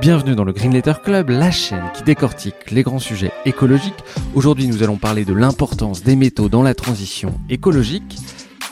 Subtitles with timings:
[0.00, 3.94] Bienvenue dans le Green Letter Club, la chaîne qui décortique les grands sujets écologiques.
[4.34, 8.18] Aujourd'hui, nous allons parler de l'importance des métaux dans la transition écologique.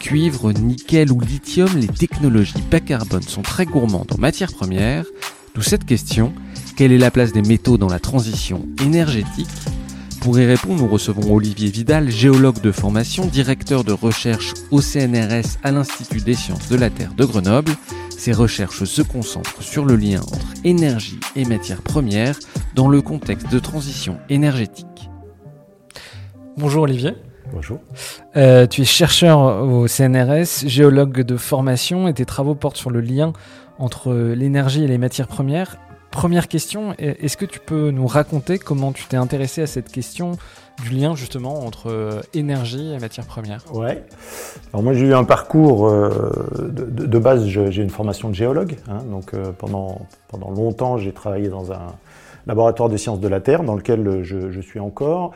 [0.01, 5.05] Cuivre, nickel ou lithium, les technologies bas carbone sont très gourmandes en matières premières.
[5.55, 6.33] D'où cette question,
[6.77, 9.48] quelle est la place des métaux dans la transition énergétique?
[10.23, 15.59] Pour y répondre, nous recevons Olivier Vidal, géologue de formation, directeur de recherche au CNRS
[15.62, 17.73] à l'Institut des sciences de la Terre de Grenoble,
[18.23, 22.39] ces recherches se concentrent sur le lien entre énergie et matières premières
[22.77, 25.11] dans le contexte de transition énergétique.
[26.56, 27.15] Bonjour Olivier.
[27.53, 27.81] Bonjour.
[28.37, 33.00] Euh, tu es chercheur au CNRS, géologue de formation et tes travaux portent sur le
[33.00, 33.33] lien
[33.81, 35.78] entre l'énergie et les matières premières.
[36.12, 40.37] Première question, est-ce que tu peux nous raconter comment tu t'es intéressé à cette question
[40.83, 44.05] du lien justement entre euh, énergie et matières premières Ouais.
[44.73, 48.98] Alors moi j'ai eu un parcours euh, de, base, j'ai une formation de géologue, hein,
[49.11, 51.95] donc euh, pendant, pendant longtemps j'ai travaillé dans un,
[52.47, 55.33] laboratoire de sciences de la Terre, dans lequel je, suis encore,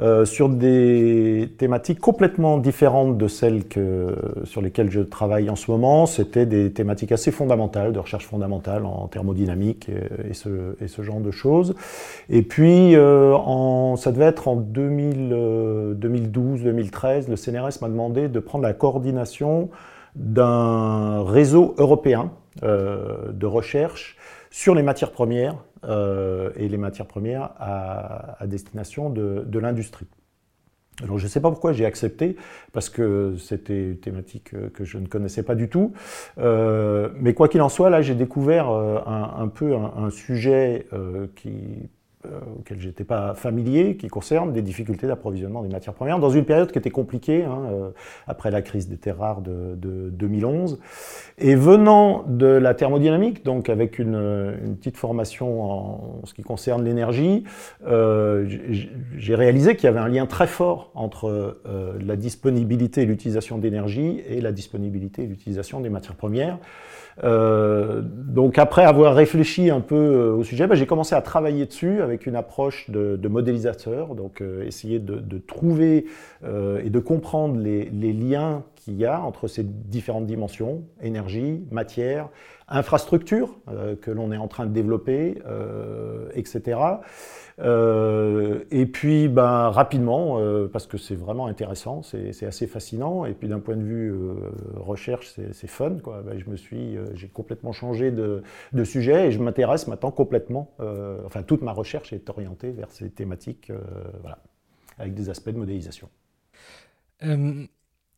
[0.00, 3.62] euh, sur des thématiques complètement différentes de celles
[4.44, 6.06] sur lesquelles je travaille en ce moment.
[6.06, 9.90] C'était des thématiques assez fondamentales, de recherche fondamentale en thermodynamique
[10.28, 11.74] et, ce, genre de choses.
[12.28, 18.40] Et puis, euh, en, ça devait être en 2012-2013, euh, le CNRS m'a demandé de
[18.40, 19.70] prendre la coordination
[20.16, 24.16] d'un réseau européen de recherche
[24.50, 30.06] sur les matières premières euh, et les matières premières à, destination de, l'industrie.
[31.02, 32.36] Alors je ne sais pas pourquoi j'ai accepté,
[32.72, 35.92] parce que c'était une thématique que je ne connaissais pas du tout.
[36.38, 40.86] Euh, mais quoi qu'il en soit, là j'ai découvert euh, un, peu un sujet
[41.36, 41.88] qui
[42.26, 46.28] euh, auquel je n'étais pas familier, qui concerne des difficultés d'approvisionnement des matières premières, dans
[46.28, 47.90] une période qui était compliquée, hein, euh,
[48.26, 49.74] après la crise des terres rares de,
[50.10, 50.80] 2011.
[51.38, 57.44] Et venant de la thermodynamique, donc avec une, petite formation en, ce qui concerne l'énergie,
[57.86, 58.46] euh,
[59.16, 61.58] j'ai réalisé qu'il y avait un lien très fort entre
[61.98, 66.58] la disponibilité et l'utilisation d'énergie et la disponibilité et l'utilisation des matières premières.
[67.22, 71.66] Euh, donc après avoir réfléchi un peu euh, au sujet, ben, j'ai commencé à travailler
[71.66, 76.06] dessus avec une approche de, modélisateur, donc euh, essayer de, trouver
[76.42, 82.28] et de comprendre les, les liens qu'il y a entre ces différentes dimensions, énergie, matière,
[82.68, 83.58] infrastructure
[84.00, 85.38] que l'on est en train de développer,
[86.34, 86.78] etc.
[87.62, 93.24] Euh, et puis, ben, rapidement, euh, parce que c'est vraiment intéressant, c'est assez fascinant.
[93.24, 94.34] Et puis, d'un point de vue euh,
[94.76, 95.96] recherche, c'est fun.
[96.02, 96.22] Quoi.
[96.22, 98.42] Ben, je me suis, j'ai complètement changé de,
[98.72, 100.74] de, sujet et je m'intéresse maintenant complètement.
[101.24, 103.70] enfin, toute ma recherche est orientée vers ces thématiques,
[104.20, 104.38] voilà,
[104.98, 106.08] avec des aspects de modélisation.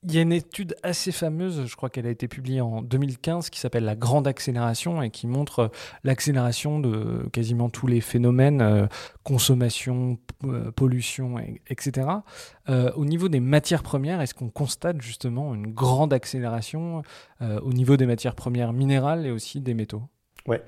[0.05, 3.51] Il y a une étude assez fameuse, je crois qu'elle a été publiée en 2015,
[3.51, 5.69] qui s'appelle La Grande Accélération et qui montre euh,
[6.03, 8.87] l'accélération de quasiment tous les phénomènes, euh,
[9.23, 11.37] consommation, euh, pollution,
[11.69, 12.09] etc.
[12.69, 17.03] au niveau des matières premières, est-ce qu'on constate justement une grande accélération
[17.41, 20.03] au niveau des matières premières minérales et aussi des métaux?
[20.47, 20.63] Ouais.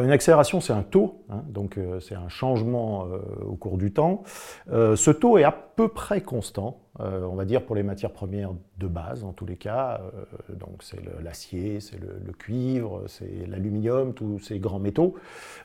[0.00, 3.06] Une accélération, c'est un taux, hein, donc c'est un changement
[3.46, 4.22] au cours du temps.
[4.70, 6.82] ce taux est à peu près constant.
[7.00, 10.54] Euh, on va dire pour les matières premières de base en tous les cas, euh,
[10.54, 15.14] donc c'est l'acier, c'est le, cuivre, c'est l'aluminium, tous ces grands métaux,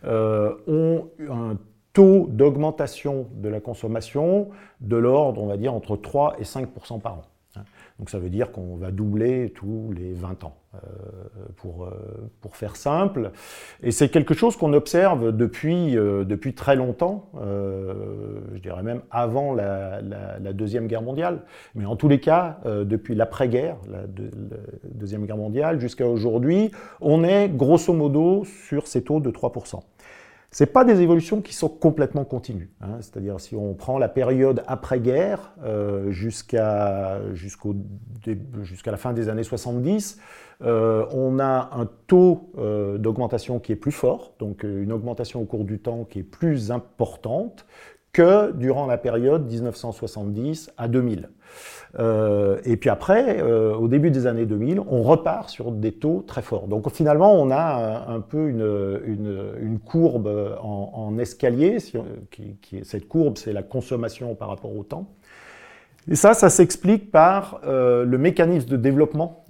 [0.06, 1.58] euh, ont un
[1.92, 4.50] taux d'augmentation de la consommation
[4.80, 7.24] de l'ordre, on va dire, entre 3 et 5% par an.
[8.00, 10.78] Donc ça veut dire qu'on va doubler tous les 20 ans, euh,
[11.56, 11.92] pour, euh,
[12.42, 13.32] pour faire simple.
[13.82, 19.54] Et c'est quelque chose qu'on observe depuis, euh, depuis très longtemps, je dirais même avant
[19.54, 20.02] la,
[20.54, 21.42] Deuxième Guerre mondiale.
[21.74, 24.58] Mais en tous les cas, depuis l'après-guerre, la, la,
[24.94, 26.72] Deuxième Guerre mondiale, jusqu'à aujourd'hui,
[27.02, 29.82] on est grosso modo sur ces taux de 3%.
[30.58, 32.72] Ce pas des évolutions qui sont complètement continues.
[32.82, 32.98] Hein.
[33.02, 37.22] C'est-à-dire si on prend la période après-guerre euh, jusqu'à
[38.88, 40.18] la fin des années 70,
[40.64, 45.46] euh, on a un taux euh, d'augmentation qui est plus fort, donc une augmentation au
[45.46, 47.68] cours du temps qui est plus importante
[48.18, 51.30] que durant la période 1970 à 2000.
[52.00, 56.24] Euh, et puis après, euh, au début des années 2000, on repart sur des taux
[56.26, 56.68] très forts.
[56.68, 61.78] Donc finalement, on a un, peu une, courbe en, escalier.
[62.82, 65.12] Cette courbe, c'est la consommation par rapport au temps.
[66.10, 69.44] Et ça, ça s'explique par euh, le mécanisme de développement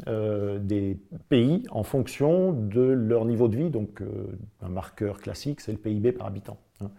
[0.60, 1.00] des
[1.30, 3.70] pays en fonction de leur niveau de vie.
[3.70, 4.04] Donc,
[4.62, 6.58] un marqueur classique, c'est le PIB par habitant.
[6.82, 6.90] Hein.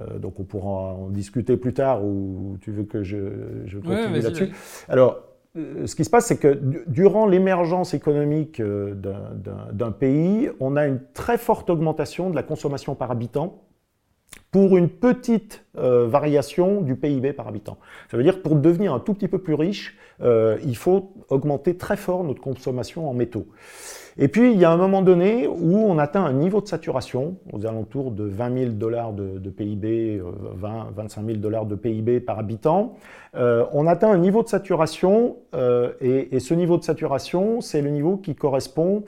[0.00, 3.18] Euh, donc, on pourra en discuter plus tard ou tu veux que je,
[3.66, 4.50] je continue ouais, là-dessus.
[4.88, 5.20] Alors,
[5.56, 8.94] euh, ce qui se passe, c'est que durant l'émergence économique euh,
[9.72, 13.62] d'un pays, on a une très forte augmentation de la consommation par habitant
[14.50, 17.78] pour une petite variation du PIB par habitant.
[18.10, 21.76] Ça veut dire que pour devenir un tout petit peu plus riche, il faut augmenter
[21.78, 23.46] très fort notre consommation en métaux.
[24.18, 27.36] Et puis, il y a un moment donné où on atteint un niveau de saturation
[27.52, 32.38] aux alentours de 20 000 dollars de, PIB, 20, 25 000 dollars de PIB par
[32.38, 32.94] habitant.
[33.34, 37.80] Euh, on atteint un niveau de saturation euh, et, et ce niveau de saturation, c'est
[37.80, 39.04] le niveau qui correspond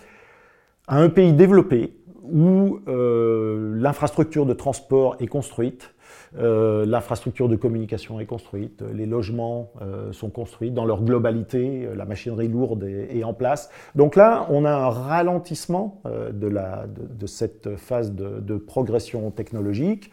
[0.87, 5.94] à un pays développé où euh, l'infrastructure de transport est construite,
[6.37, 11.95] euh, l'infrastructure de communication est construite, les logements euh, sont construits dans leur globalité, euh,
[11.95, 13.71] la machinerie lourde est, est, en place.
[13.95, 16.87] Donc là, on a un ralentissement euh, de, la,
[17.27, 20.11] cette phase de, de progression technologique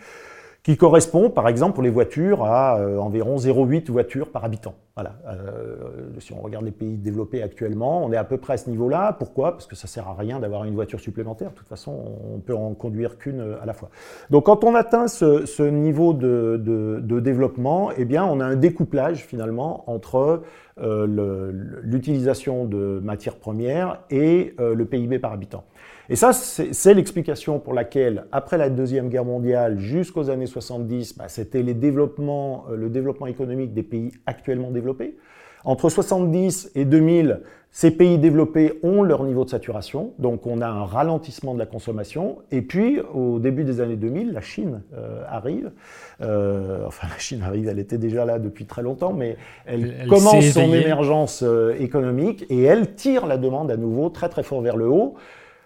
[0.63, 4.75] qui correspond, par exemple, pour les voitures, à euh, environ 0,8 voitures par habitant.
[4.95, 5.15] Voilà.
[5.27, 5.75] Euh,
[6.19, 9.13] si on regarde les pays développés actuellement, on est à peu près à ce niveau-là.
[9.17, 9.53] Pourquoi?
[9.53, 11.49] Parce que ça sert à rien d'avoir une voiture supplémentaire.
[11.49, 13.89] De toute façon, on peut en conduire qu'une euh, à la fois.
[14.29, 18.45] Donc, quand on atteint ce, ce niveau de, de, de, développement, eh bien, on a
[18.45, 20.43] un découplage finalement entre
[20.79, 25.63] euh, l'utilisation de matières premières et le PIB par habitant.
[26.11, 31.29] Et ça, c'est l'explication pour laquelle, après la Deuxième Guerre mondiale, jusqu'aux années 70, bah,
[31.29, 35.15] c'était les développements, euh, le développement économique des pays actuellement développés.
[35.63, 40.67] Entre 70 et 2000, ces pays développés ont leur niveau de saturation, donc on a
[40.67, 42.39] un ralentissement de la consommation.
[42.51, 45.71] Et puis, au début des années 2000, la Chine euh, arrive.
[46.19, 50.07] Euh, enfin, la Chine arrive, elle était déjà là depuis très longtemps, mais elle, elle
[50.09, 54.59] commence son émergence euh, économique et elle tire la demande à nouveau très très fort
[54.59, 55.15] vers le haut.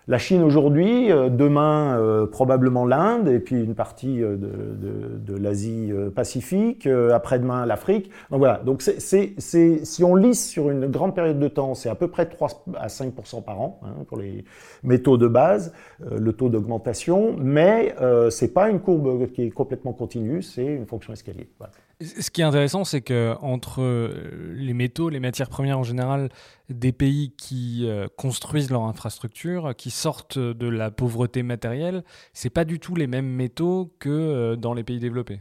[0.07, 5.17] La Chine aujourd'hui, euh, demain euh, probablement l'Inde et puis une partie euh, de, de,
[5.17, 8.11] de l'Asie Pacifique, après-demain l'Afrique.
[8.29, 11.73] Donc voilà, donc c'est, c'est, c'est, si on lisse sur une grande période de temps,
[11.73, 14.45] c'est à peu près 3 à 5% par an hein, pour les
[14.83, 19.93] métaux de base, le taux d'augmentation, mais euh, c'est pas une courbe qui est complètement
[19.93, 21.49] continue, c'est une fonction escalier.
[21.57, 21.73] Voilà.
[22.01, 26.27] Ce qui est intéressant, c'est que entre euh, les métaux, les matières premières en général,
[26.69, 32.03] des pays qui euh, construisent leur infrastructure, qui sortent de la pauvreté matérielle,
[32.33, 35.39] c'est pas du tout les mêmes métaux que euh, dans les pays développés.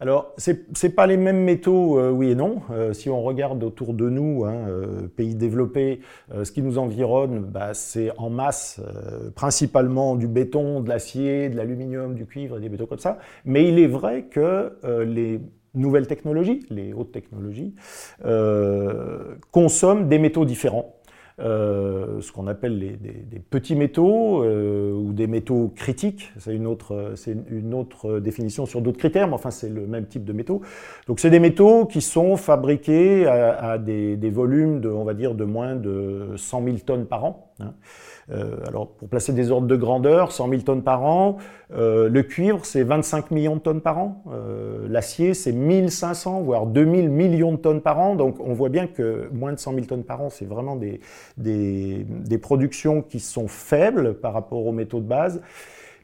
[0.00, 2.62] Alors, c'est n'est pas les mêmes métaux, oui et non.
[2.92, 4.66] Si on regarde autour de nous, hein,
[5.16, 8.82] pays développés, ce qui nous environne, bah, c'est en masse
[9.36, 13.18] principalement du béton, de l'acier, de l'aluminium, du cuivre des métaux comme ça.
[13.44, 15.40] Mais il est vrai que les
[15.74, 17.74] nouvelles technologies, les hautes technologies,
[18.24, 20.94] euh, consomment des métaux différents.
[21.40, 26.32] Euh, ce qu'on appelle des, petits métaux euh, ou des métaux critiques.
[26.38, 30.06] C'est une autre, c'est une autre définition sur d'autres critères, mais enfin c'est le même
[30.06, 30.60] type de métaux.
[31.08, 35.44] Donc c'est des métaux qui sont fabriqués à, des, volumes de, on va dire, de
[35.44, 37.52] moins de 100 000 tonnes par an.
[37.58, 37.74] Hein.
[38.30, 41.36] Euh, alors, pour placer des ordres de grandeur, 100 000 tonnes par an.
[41.74, 44.22] Euh, le cuivre, c'est 25 millions de tonnes par an.
[44.32, 48.14] Euh, L'acier, c'est 1500, voire 2000 millions de tonnes par an.
[48.14, 51.00] Donc, on voit bien que moins de 100 000 tonnes par an, c'est vraiment des,
[51.36, 55.40] des, des productions qui sont faibles par rapport aux métaux de base.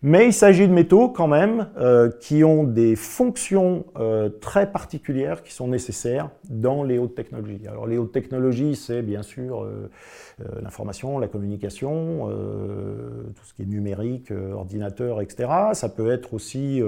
[0.03, 5.43] Mais il s'agit de métaux quand même euh, qui ont des fonctions euh, très particulières
[5.43, 7.61] qui sont nécessaires dans les hautes technologies.
[7.69, 9.91] Alors les hautes technologies, c'est bien sûr euh,
[10.63, 12.29] l'information, la communication,
[13.35, 15.51] tout ce qui est numérique, ordinateur, etc.
[15.75, 16.81] Ça peut être aussi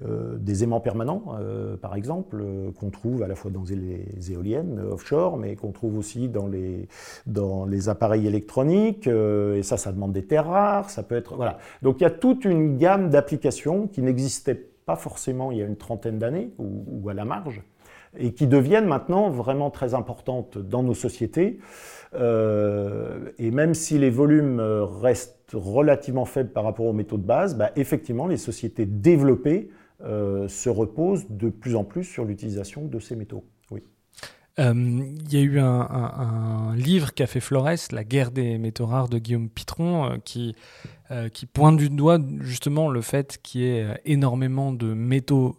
[0.00, 1.36] des aimants permanents,
[1.82, 2.42] par exemple,
[2.78, 6.88] qu'on trouve à la fois dans les éoliennes offshore, mais qu'on trouve aussi dans les,
[7.26, 9.06] dans les appareils électroniques.
[9.06, 10.88] et ça, ça demande des terres rares.
[10.88, 11.58] Ça peut être voilà.
[11.82, 15.66] Donc il y a tout une gamme d'applications qui n'existaient pas forcément il y a
[15.66, 17.62] une trentaine d'années ou, à la marge
[18.18, 21.60] et qui deviennent maintenant vraiment très importantes dans nos sociétés.
[22.14, 27.56] Euh, et même si les volumes restent relativement faibles par rapport aux métaux de base,
[27.56, 29.70] bah, effectivement, les sociétés développées
[30.02, 33.44] euh, se reposent de plus en plus sur l'utilisation de ces métaux.
[34.60, 34.66] Oui.
[34.66, 38.58] Il euh, y a eu un, un, un, livre qu'a fait Flores, La guerre des
[38.58, 40.54] métaux rares de Guillaume Pitron, euh, qui,
[41.10, 45.56] euh, qui pointe du doigt justement le fait qu'il y ait énormément de métaux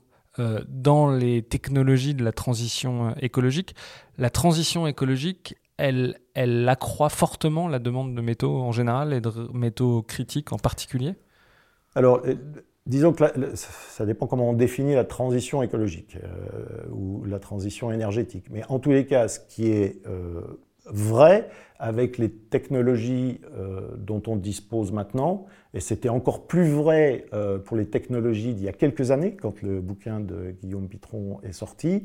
[0.69, 3.75] dans les technologies de la transition écologique.
[4.17, 9.29] La transition écologique, elle, elle accroît fortement la demande de métaux en général et de
[9.53, 11.15] métaux critiques en particulier?
[11.95, 12.21] Alors,
[12.85, 13.23] disons que
[13.55, 16.17] ça dépend comment on définit la transition écologique
[16.91, 18.45] ou la transition énergétique.
[18.51, 20.01] Mais en tous les cas, ce qui est
[20.85, 27.57] vrai avec les technologies euh, dont on dispose maintenant, et c'était encore plus vrai euh,
[27.57, 31.53] pour les technologies d'il y a quelques années, quand le bouquin de Guillaume Pitron est
[31.53, 32.03] sorti.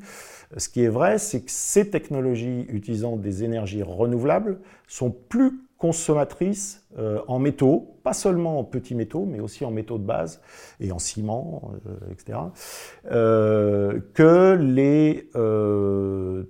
[0.57, 6.86] Ce qui est vrai, c'est que ces technologies utilisant des énergies renouvelables sont plus consommatrices
[6.99, 10.41] euh, en métaux, pas seulement en petits métaux, mais aussi en métaux de base
[10.81, 12.39] et en ciment, euh, etc.,
[13.11, 15.29] euh, que les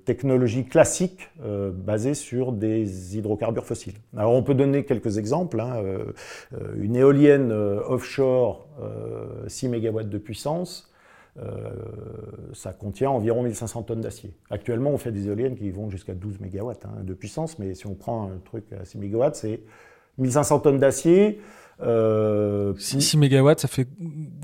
[0.04, 1.28] technologies classiques
[1.74, 3.96] basées sur des hydrocarbures fossiles.
[4.16, 5.60] Alors on peut donner quelques exemples.
[5.60, 5.82] Hein,
[6.76, 8.68] une éolienne offshore,
[9.48, 10.92] 6 MW de puissance,
[12.52, 14.32] ça contient environ 1500 tonnes d'acier.
[14.50, 17.86] Actuellement, on fait des éoliennes qui vont jusqu'à 12 MW hein, de puissance, mais si
[17.86, 19.60] on prend un truc à 6 MW, c'est
[20.18, 21.40] 1500 tonnes d'acier.
[21.78, 22.72] 6, euh,
[23.16, 23.86] MW, ça fait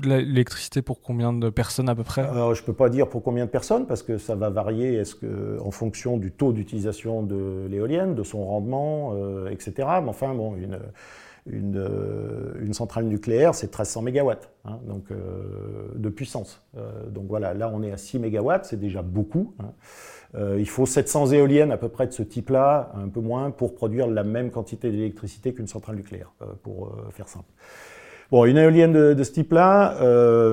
[0.03, 2.21] l'électricité pour combien de personnes à peu près?
[2.21, 4.95] Alors, Je ne peux pas dire pour combien de personnes parce que ça va varier
[4.95, 9.73] est-ce que, en fonction du taux d'utilisation de l'éolienne, de son rendement, euh, etc.
[10.03, 10.77] Mais enfin, bon, une,
[11.47, 14.31] une, euh, une centrale nucléaire, c'est 1300 MW
[14.65, 15.05] hein, donc,
[15.95, 16.61] de puissance.
[17.09, 19.55] donc voilà, là on est à 6 MW, c'est déjà beaucoup.
[19.59, 19.71] Hein.
[20.35, 23.75] Euh, il faut 700 éoliennes à peu près de ce type-là, un peu moins, pour
[23.75, 27.49] produire la même quantité d'électricité qu'une centrale nucléaire, euh, pour euh, faire simple.
[28.33, 29.95] Bon, une éolienne de, ce type-là,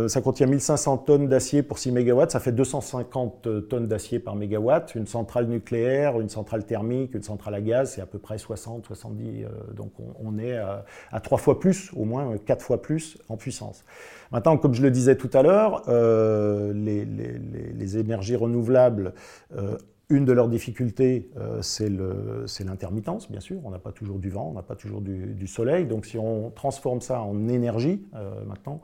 [0.07, 4.95] ça contient 1500 tonnes d'acier pour 6 MW, ça fait 250 tonnes d'acier par mégawatt.
[4.95, 8.85] Une centrale nucléaire, une centrale thermique, une centrale à gaz, c'est à peu près 60,
[8.85, 9.47] 70.
[9.75, 13.83] donc on, est à, trois fois plus, au moins quatre fois plus en puissance.
[14.31, 19.15] Maintenant, comme je le disais tout à l'heure, euh, les, énergies renouvelables,
[19.57, 19.77] euh,
[20.11, 23.61] une de leurs difficultés, euh, c'est l'intermittence, bien sûr.
[23.65, 25.87] On n'a pas toujours du vent, on n'a pas toujours du, soleil.
[25.87, 28.05] Donc si on transforme ça en énergie,
[28.47, 28.81] maintenant,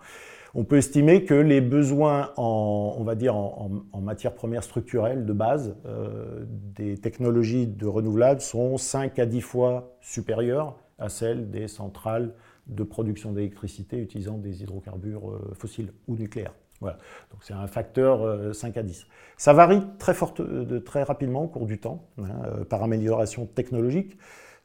[0.54, 5.32] on peut estimer que les besoins en, on va dire, en, matières premières structurelles de
[5.32, 5.76] base
[6.74, 12.32] des technologies de renouvelables sont 5 à 10 fois supérieurs à celles des centrales
[12.66, 16.54] de production d'électricité utilisant des hydrocarbures euh, fossiles ou nucléaires.
[16.80, 16.98] Voilà.
[17.30, 19.06] Donc c'est un facteur 5 euh, à 10.
[19.36, 24.16] Ça varie très, forte, euh, très rapidement au cours du temps, hein, par amélioration technologique.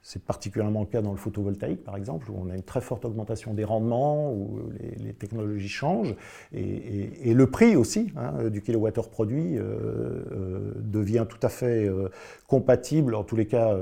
[0.03, 3.05] C'est particulièrement le cas dans le photovoltaïque, par exemple, où on a une très forte
[3.05, 4.60] augmentation des rendements, où
[4.98, 6.15] les, technologies changent,
[6.53, 9.62] et, le prix aussi hein, du kilowattheure produit euh,
[10.31, 12.10] euh, devient tout à fait euh,
[12.48, 13.77] compatible, en tous les cas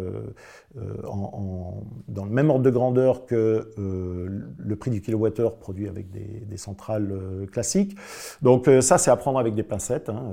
[0.75, 7.13] dans le même ordre de grandeur que le prix du kilowattheure produit avec des, centrales
[7.51, 7.97] classiques.
[8.41, 10.09] Donc ça, c'est à prendre avec des pincettes.
[10.09, 10.31] Hein,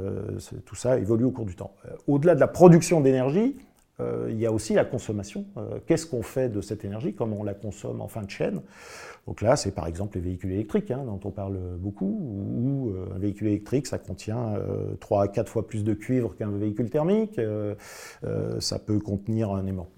[0.64, 1.74] tout ça évolue au cours du temps.
[2.06, 3.56] Au-delà de la production d'énergie,
[3.98, 5.46] euh, il y a aussi la consommation.
[5.56, 8.60] Euh, qu'est-ce qu'on fait de cette énergie Comment on la consomme en fin de chaîne?
[9.26, 13.16] Donc là, c'est par exemple les véhicules électriques, hein, dont on parle beaucoup, où euh,
[13.16, 14.54] un véhicule électrique, ça contient
[15.00, 17.40] 3 à 4 fois plus de cuivre qu'un véhicule thermique.
[18.60, 19.88] ça peut contenir un aimant,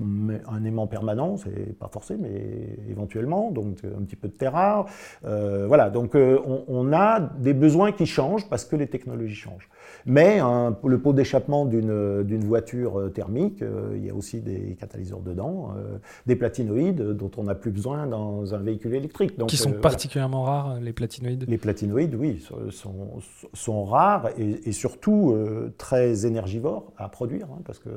[0.48, 4.86] un aimant permanent, c'est pas forcé, mais éventuellement, donc un petit peu de terre rare.
[5.22, 9.68] voilà, donc on, on a des besoins qui changent parce que les technologies changent.
[10.06, 15.20] Mais le pot d'échappement d'une voiture euh, thermique, euh, il y a aussi des catalyseurs
[15.20, 19.38] dedans, euh, des platinoïdes dont on n'a plus besoin dans un véhicule électrique.
[19.38, 21.44] Donc, Qui sont particulièrement rares, les platinoïdes?
[21.48, 23.20] Les platinoïdes, oui, sont,
[23.52, 25.34] sont rares et, surtout
[25.76, 27.90] très énergivores à produire, hein, parce qu'ils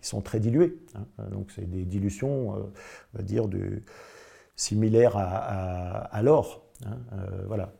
[0.00, 0.76] sont très dilués.
[0.94, 1.24] Hein.
[1.30, 3.82] Donc c'est des dilutions, on va dire, du,
[4.56, 6.62] similaires à, l'or.
[6.84, 6.96] Hein,
[7.46, 7.72] voilà.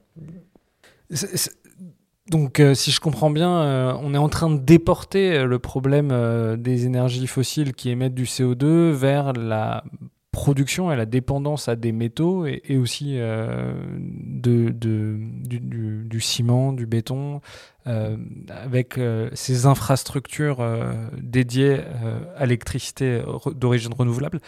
[2.28, 5.58] Donc, euh, si je comprends bien, euh, on est en train de déporter euh, le
[5.60, 6.12] problème
[6.56, 9.84] des énergies fossiles qui émettent du CO2 vers la
[10.32, 17.40] production et la dépendance à des métaux et, aussi de, du, ciment, du béton,
[17.86, 19.00] avec
[19.32, 20.58] ces infrastructures
[21.16, 21.80] dédiées
[22.36, 23.22] à l'électricité
[23.54, 24.40] d'origine renouvelable.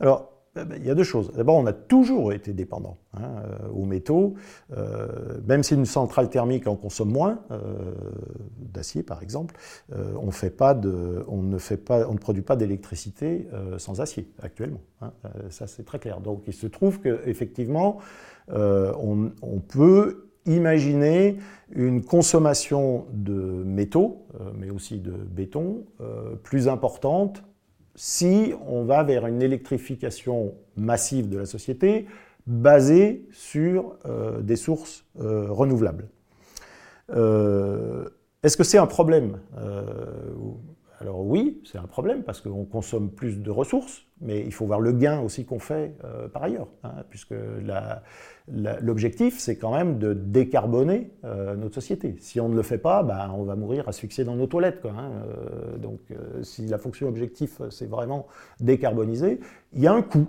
[0.00, 1.32] Alors, il y a deux choses.
[1.32, 4.34] D'abord, on a toujours été dépendant hein, euh, aux métaux,
[4.76, 5.08] euh,
[5.46, 7.92] même si une centrale thermique en consomme moins, euh,
[8.58, 9.56] d'acier par exemple,
[9.92, 10.74] on, ne fait pas,
[11.28, 11.42] on
[12.12, 14.80] ne produit pas d'électricité sans acier actuellement.
[15.00, 15.12] Hein,
[15.50, 16.20] ça, c'est très clair.
[16.20, 17.98] Donc, il se trouve qu'effectivement,
[18.48, 21.38] on peut imaginer
[21.70, 25.84] une consommation de métaux, mais aussi de béton,
[26.42, 27.42] plus importante
[27.94, 32.06] si on va vers une électrification massive de la société
[32.46, 36.08] basée sur euh, des sources euh, renouvelables.
[37.10, 39.38] Est-ce que c'est un problème
[41.04, 44.80] alors oui, c'est un problème parce qu'on consomme plus de ressources, mais il faut voir
[44.80, 47.34] le gain aussi qu'on fait euh, par ailleurs, hein, puisque
[48.48, 52.16] l'objectif, c'est quand même de décarboner euh, notre société.
[52.20, 54.86] Si on ne le fait pas, bah, on va mourir asphyxié dans nos toilettes.
[54.86, 55.10] Hein.
[55.28, 56.00] Euh, donc
[56.40, 58.26] si la fonction objectif, c'est vraiment
[58.60, 59.40] décarboniser,
[59.74, 60.28] il y a un coût,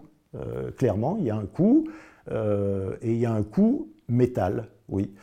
[0.75, 1.87] clairement, il y a un coût,
[2.29, 5.15] et il y a un coût métal, oui.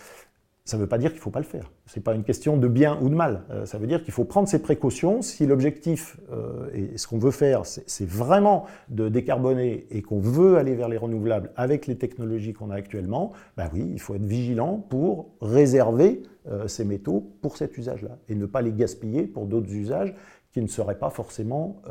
[0.64, 1.71] Ça ne veut pas dire qu'il ne faut pas le faire.
[1.92, 3.42] Ce n'est pas une question de bien ou de mal.
[3.50, 5.20] Euh, ça veut dire qu'il faut prendre ses précautions.
[5.20, 10.56] Si l'objectif euh, et ce qu'on veut faire, c'est vraiment de décarboner et qu'on veut
[10.56, 14.25] aller vers les renouvelables avec les technologies qu'on a actuellement, ben oui, il faut être
[14.25, 19.44] vigilant pour réserver euh, ces métaux pour cet usage-là et ne pas les gaspiller pour
[19.44, 20.14] d'autres usages
[20.50, 21.82] qui ne seraient pas forcément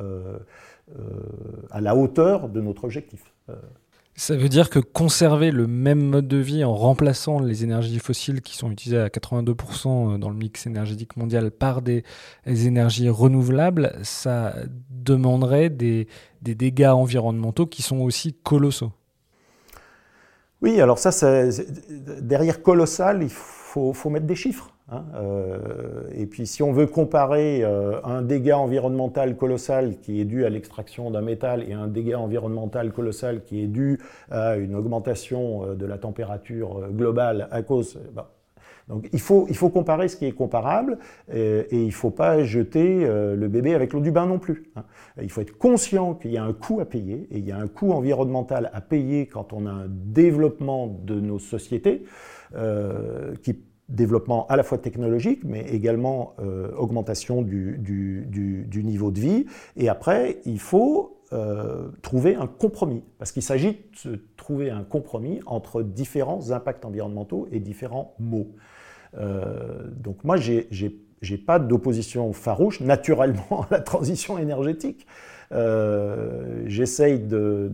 [1.71, 3.33] à la hauteur de notre objectif.
[4.15, 8.41] Ça veut dire que conserver le même mode de vie en remplaçant les énergies fossiles
[8.41, 12.03] qui sont utilisées à 82% dans le mix énergétique mondial par des,
[12.45, 14.53] énergies renouvelables, ça
[14.89, 16.07] demanderait des,
[16.41, 18.91] dégâts environnementaux qui sont aussi colossaux.
[20.61, 21.11] Oui, alors ça,
[22.21, 24.70] derrière colossal, il faut, faut mettre des chiffres.
[24.89, 30.25] Hein, euh, et puis si on veut comparer euh, un dégât environnemental colossal qui est
[30.25, 34.75] dû à l'extraction d'un métal et un dégât environnemental colossal qui est dû à une
[34.75, 37.99] augmentation euh, de la température globale à cause...
[38.87, 40.97] Donc il faut, il faut comparer ce qui est comparable
[41.31, 44.63] et, il ne faut pas jeter le bébé avec l'eau du bain non plus.
[44.75, 44.83] Hein.
[45.21, 47.57] Il faut être conscient qu'il y a un coût à payer et il y a
[47.57, 52.03] un coût environnemental à payer quand on a un développement de nos sociétés
[52.55, 53.53] euh, qui
[53.91, 57.79] développement à la fois technologique, mais également euh, augmentation du,
[58.83, 59.45] niveau de vie.
[59.75, 65.41] Et après, il faut euh, trouver un compromis, parce qu'il s'agit de trouver un compromis
[65.45, 68.51] entre différents impacts environnementaux et différents mots.
[69.17, 70.67] Euh, donc moi, j'ai
[71.29, 75.05] n'ai pas d'opposition farouche, naturellement, à la transition énergétique.
[76.65, 77.69] J'essaye de,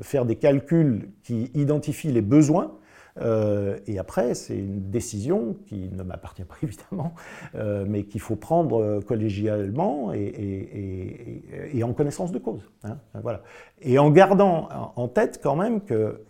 [0.00, 2.78] faire des calculs qui identifient les besoins
[3.20, 7.14] euh, et après, c'est une décision qui ne m'appartient pas évidemment,
[7.54, 12.62] euh, mais qu'il faut prendre euh, collégialement et, en connaissance de cause.
[12.82, 13.42] Hein, voilà.
[13.82, 16.22] Et en gardant en tête quand même que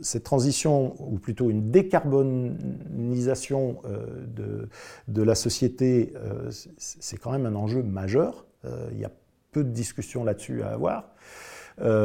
[0.00, 3.78] cette transition, ou plutôt une décarbonisation
[4.28, 4.68] de,
[5.08, 6.12] de, la société,
[6.76, 8.46] c'est quand même un enjeu majeur.
[8.92, 9.10] il y a
[9.50, 11.10] peu de discussions là-dessus à avoir.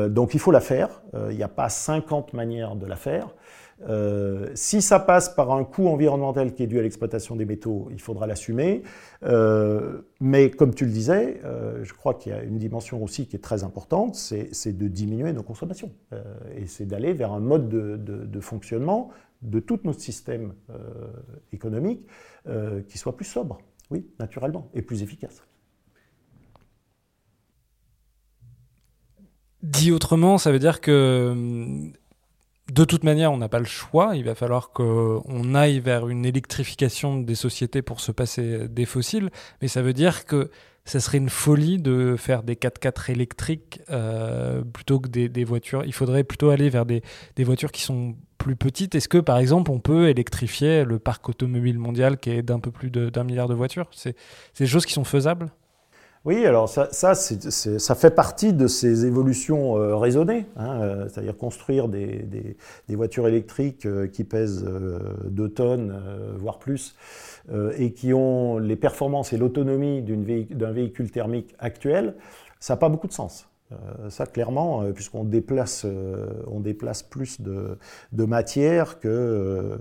[0.10, 1.04] donc il faut la faire.
[1.30, 3.36] il n'y a pas 50 manières de la faire.
[3.82, 7.90] Euh, si ça passe par un coût environnemental qui est dû à l'exploitation des métaux,
[7.92, 8.84] il faudra l'assumer.
[9.24, 13.28] Euh, mais comme tu le disais, euh, je crois qu'il y a une dimension aussi
[13.28, 15.92] qui est très importante, c'est de diminuer nos consommations.
[16.56, 19.10] et c'est d'aller vers un mode de, fonctionnement
[19.42, 20.54] de tout notre système
[21.52, 22.06] économique
[22.88, 23.60] qui soit plus sobre,
[23.92, 25.44] oui, naturellement, et plus efficace.
[29.64, 31.92] Dit autrement, ça veut dire que
[32.72, 34.16] de toute manière, on n'a pas le choix.
[34.16, 39.30] Il va falloir qu'on aille vers une électrification des sociétés pour se passer des fossiles.
[39.62, 40.50] Mais ça veut dire que
[40.84, 45.84] ça serait une folie de faire des 4x4 électriques euh, plutôt que des, voitures.
[45.86, 47.02] Il faudrait plutôt aller vers des,
[47.36, 48.94] des voitures qui sont plus petites.
[48.94, 52.72] Est-ce que, par exemple, on peut électrifier le parc automobile mondial qui est d'un peu
[52.72, 53.90] plus d'un milliard de voitures?
[53.92, 54.16] C'est
[54.60, 55.52] des choses qui sont faisables?
[56.26, 61.38] Oui, alors ça, ça, ça, fait partie de ces évolutions euh, raisonnées, hein, euh, c'est-à-dire
[61.38, 62.26] construire des,
[62.88, 66.02] des, voitures électriques euh, qui pèsent 2 tonnes,
[66.40, 66.96] voire plus,
[67.78, 72.16] et qui ont les performances et l'autonomie d'un véhicule thermique actuel,
[72.60, 73.48] ça n'a pas beaucoup de sens.
[74.10, 75.86] ça, clairement, puisqu'on déplace,
[76.48, 77.78] on déplace plus de,
[78.14, 79.78] de matière que,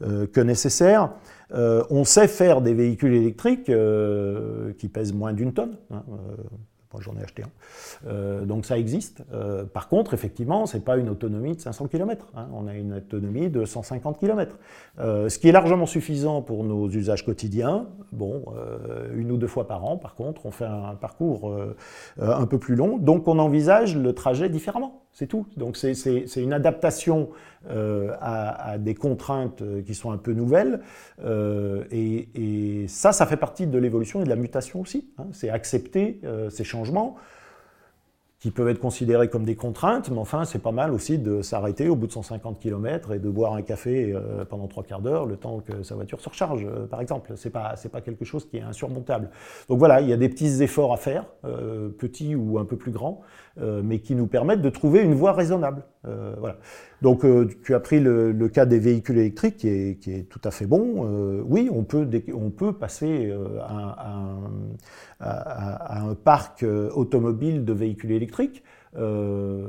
[0.00, 1.10] que nécessaire.
[1.52, 5.76] Euh, on sait faire des véhicules électriques euh, qui pèsent moins d'une tonne.
[5.90, 6.36] Hein, euh,
[6.92, 8.46] moi, j'en ai acheté un.
[8.46, 9.22] donc ça existe.
[9.72, 12.26] par contre, effectivement, ce n'est pas une autonomie de 500 km.
[12.34, 12.48] Hein.
[12.52, 14.58] on a une autonomie de 150 km.
[14.98, 17.86] ce qui est largement suffisant pour nos usages quotidiens.
[18.10, 18.44] Bon,
[19.14, 21.56] une ou deux fois par an, par contre, on fait un parcours
[22.20, 22.98] un peu plus long.
[22.98, 24.99] Donc on envisage le trajet différemment.
[25.12, 25.46] C'est tout.
[25.56, 25.92] Donc c'est
[26.36, 27.30] une adaptation
[27.68, 30.80] euh, à, des contraintes euh, qui sont un peu nouvelles.
[31.22, 35.10] Euh, et, ça, ça fait partie de l'évolution et de la mutation aussi.
[35.18, 35.26] Hein.
[35.32, 36.20] C'est accepter
[36.50, 37.16] ces changements
[38.40, 41.88] qui peuvent être considérés comme des contraintes, mais enfin, c'est pas mal aussi de s'arrêter
[41.88, 44.14] au bout de 150 km et de boire un café
[44.48, 47.32] pendant trois quarts d'heure, le temps que sa voiture se recharge, par exemple.
[47.36, 49.28] C'est pas, pas quelque chose qui est insurmontable.
[49.68, 51.26] Donc voilà, il y a des petits efforts à faire,
[51.98, 53.20] petits ou un peu plus grands,
[53.58, 55.84] mais qui nous permettent de trouver une voie raisonnable.
[56.04, 56.56] Voilà.
[57.02, 57.24] Donc
[57.62, 61.42] tu as pris le, cas des véhicules électriques qui est, tout à fait bon.
[61.46, 64.36] oui, on peut, passer à,
[65.20, 68.62] un parc automobile de véhicules électriques.
[68.96, 69.66] Euh,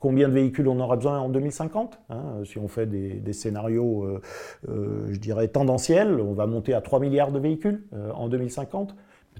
[0.00, 4.20] combien de véhicules on aura besoin en 2050 hein, Si on fait des, scénarios, euh,
[4.68, 7.84] euh, je dirais, tendanciels, on va monter à 3 milliards de véhicules
[8.14, 8.94] en 2050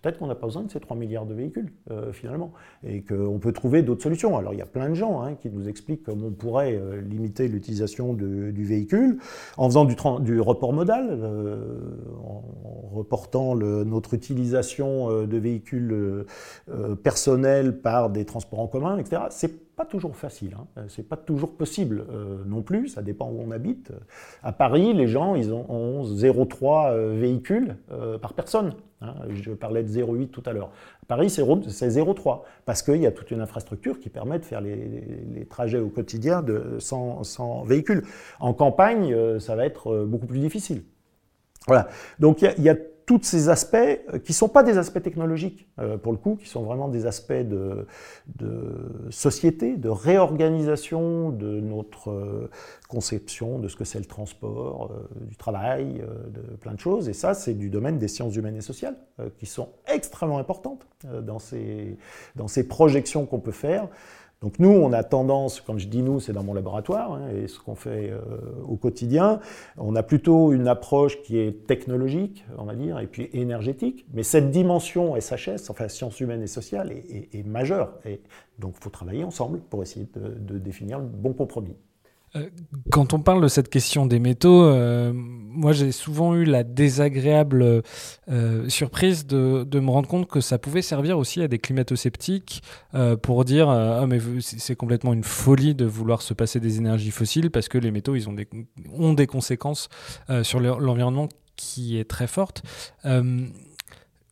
[0.04, 2.52] peut-être qu'on n'a pas besoin de ces 3 milliards de véhicules, euh, finalement,
[2.86, 4.36] et qu'on peut trouver d'autres solutions.
[4.36, 7.00] Alors, il y a plein de gens hein, qui nous expliquent comment on pourrait euh,
[7.00, 9.18] limiter l'utilisation du véhicule
[9.56, 11.80] en faisant du, report modal, euh,
[12.22, 12.42] en,
[12.94, 16.24] reportant notre utilisation de véhicules
[17.02, 19.22] personnels par des transports en commun, etc.
[19.30, 20.84] C'est pas toujours facile, hein.
[20.86, 22.04] c'est pas toujours possible
[22.46, 23.90] non plus, ça dépend où on habite.
[24.44, 27.76] À Paris, les gens, ils ont, ont 0,3 véhicules
[28.22, 28.74] par personne.
[29.00, 30.70] Hein, je parlais de 0,8 tout à l'heure.
[31.08, 35.46] Paris, c'est 0,3, parce qu'il y a toute une infrastructure qui permet de faire les,
[35.50, 38.04] trajets au quotidien de, sans, véhicule.
[38.40, 40.82] En campagne, euh, ça va être euh, beaucoup plus difficile.
[41.66, 41.88] Voilà.
[42.18, 45.68] Donc il y a tous ces aspects euh, qui ne sont pas des aspects technologiques,
[45.78, 47.86] euh, pour le coup, qui sont vraiment des aspects de,
[49.10, 52.50] société, de réorganisation de notre euh,
[52.88, 57.08] conception de ce que c'est le transport, du travail, de plein de choses.
[57.08, 58.96] Et ça, c'est du domaine des sciences humaines et sociales,
[59.38, 60.86] qui sont extrêmement importantes
[61.22, 61.96] dans ces,
[62.36, 63.88] dans ces projections qu'on peut faire.
[64.44, 67.48] Donc nous, on a tendance, quand je dis nous, c'est dans mon laboratoire hein, et
[67.48, 68.20] ce qu'on fait euh,
[68.68, 69.40] au quotidien,
[69.78, 74.04] on a plutôt une approche qui est technologique, on va dire, et puis énergétique.
[74.12, 77.94] Mais cette dimension SHS, enfin sciences humaines et sociales, est, majeure.
[78.04, 78.20] Et
[78.58, 81.74] donc il faut travailler ensemble pour essayer de définir le bon compromis.
[82.36, 82.48] Euh,
[82.90, 87.82] quand on parle de cette question des métaux, euh, moi j'ai souvent eu la désagréable
[88.28, 92.62] euh, surprise de, me rendre compte que ça pouvait servir aussi à des climato-sceptiques
[93.22, 97.50] pour dire ah mais c'est complètement une folie de vouloir se passer des énergies fossiles
[97.50, 98.48] parce que les métaux ils ont des,
[98.96, 99.88] ont des conséquences
[100.42, 102.62] sur l'environnement qui est très forte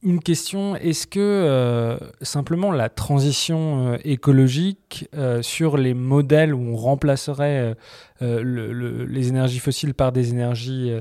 [0.02, 6.60] une question, est-ce que euh, simplement la transition euh, écologique euh, sur les modèles où
[6.60, 7.74] on remplacerait
[8.20, 10.92] les énergies fossiles par des énergies,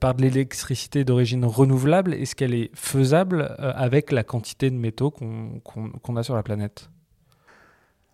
[0.00, 6.16] par de l'électricité d'origine renouvelable, est-ce qu'elle est faisable avec la quantité de métaux qu'on
[6.16, 6.88] a sur la planète?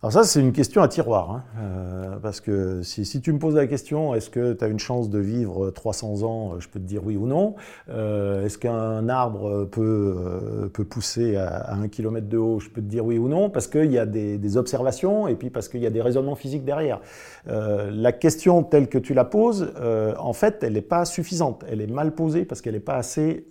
[0.01, 1.43] Alors ça, c'est une question à tiroir, hein.
[1.59, 4.79] euh, parce que si, si, tu me poses la question, est-ce que tu as une
[4.79, 7.55] chance de vivre 300 ans, je peux te dire oui ou non.
[7.89, 12.79] Euh, est-ce qu'un arbre peut, euh, peut pousser à, un kilomètre de haut, je peux
[12.79, 15.67] te dire oui ou non, parce qu'il y a des, des, observations et puis parce
[15.67, 17.01] qu'il y a des raisonnements physiques derrière.
[17.45, 19.73] la question telle que tu la poses,
[20.17, 23.45] en fait, elle n'est pas suffisante, elle est mal posée parce qu'elle n'est pas assez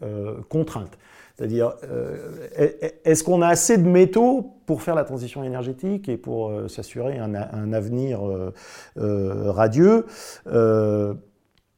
[0.49, 0.97] contrainte.
[1.39, 2.17] C'est-à-dire, euh,
[3.05, 7.17] est-ce qu'on a assez de métaux pour faire la transition énergétique et pour euh, s'assurer
[7.19, 10.05] un, avenir euh, radieux?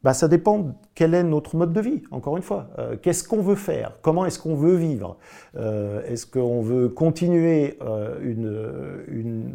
[0.03, 2.67] Bah, Ça dépend quel est notre mode de vie, encore une fois.
[3.01, 5.17] Qu'est-ce qu'on veut faire Comment est-ce qu'on veut vivre
[5.55, 7.77] Est-ce qu'on veut continuer
[8.21, 9.53] une, une,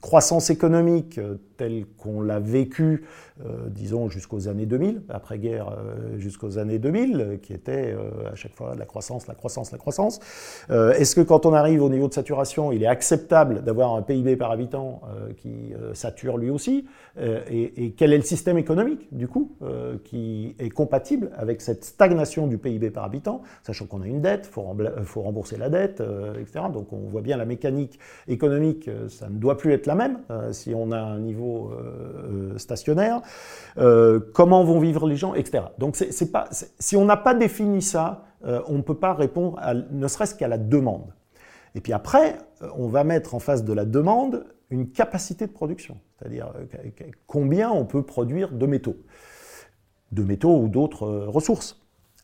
[0.00, 1.18] croissance économique
[1.56, 3.04] telle qu'on l'a vécue
[3.46, 7.96] euh, disons jusqu'aux années 2000, après-guerre euh, jusqu'aux années 2000, euh, qui était
[8.30, 10.20] à chaque fois la croissance, la croissance, la croissance.
[10.70, 14.36] Est-ce que quand on arrive au niveau de saturation, il est acceptable d'avoir un PIB
[14.36, 15.02] par habitant
[15.36, 16.86] qui sature lui aussi
[17.20, 19.56] et, quel est le système économique, du coup,
[20.02, 24.48] qui est compatible avec cette stagnation du PIB par habitant, sachant qu'on a une dette,
[24.48, 26.02] il faut, rembourser la dette,
[26.40, 26.66] etc.
[26.72, 30.18] Donc on voit bien la mécanique économique, ça ne doit plus être la même
[30.50, 31.72] si on a un niveau
[32.56, 33.22] stationnaire.
[33.78, 35.64] Euh, comment vont vivre les gens, etc.
[35.78, 39.58] Donc c'est pas, si on n'a pas défini ça, euh, on ne peut pas répondre
[39.90, 41.12] ne serait-ce qu'à la demande.
[41.74, 45.52] Et puis après, euh, on va mettre en face de la demande une capacité de
[45.52, 46.50] production, c'est-à-dire
[47.26, 48.96] combien on peut produire de métaux,
[50.12, 51.82] de métaux ou d'autres ressources.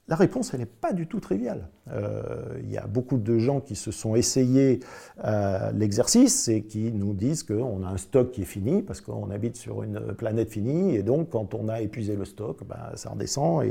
[0.09, 1.69] La réponse, elle n'est pas du tout triviale.
[1.93, 4.81] Euh, il y a beaucoup de gens qui se sont essayés
[5.19, 9.31] à l'exercice et qui nous disent qu'on a un stock qui est fini parce qu'on
[9.31, 13.11] habite sur une planète finie et donc quand on a épuisé le stock, ben, ça
[13.11, 13.65] redescend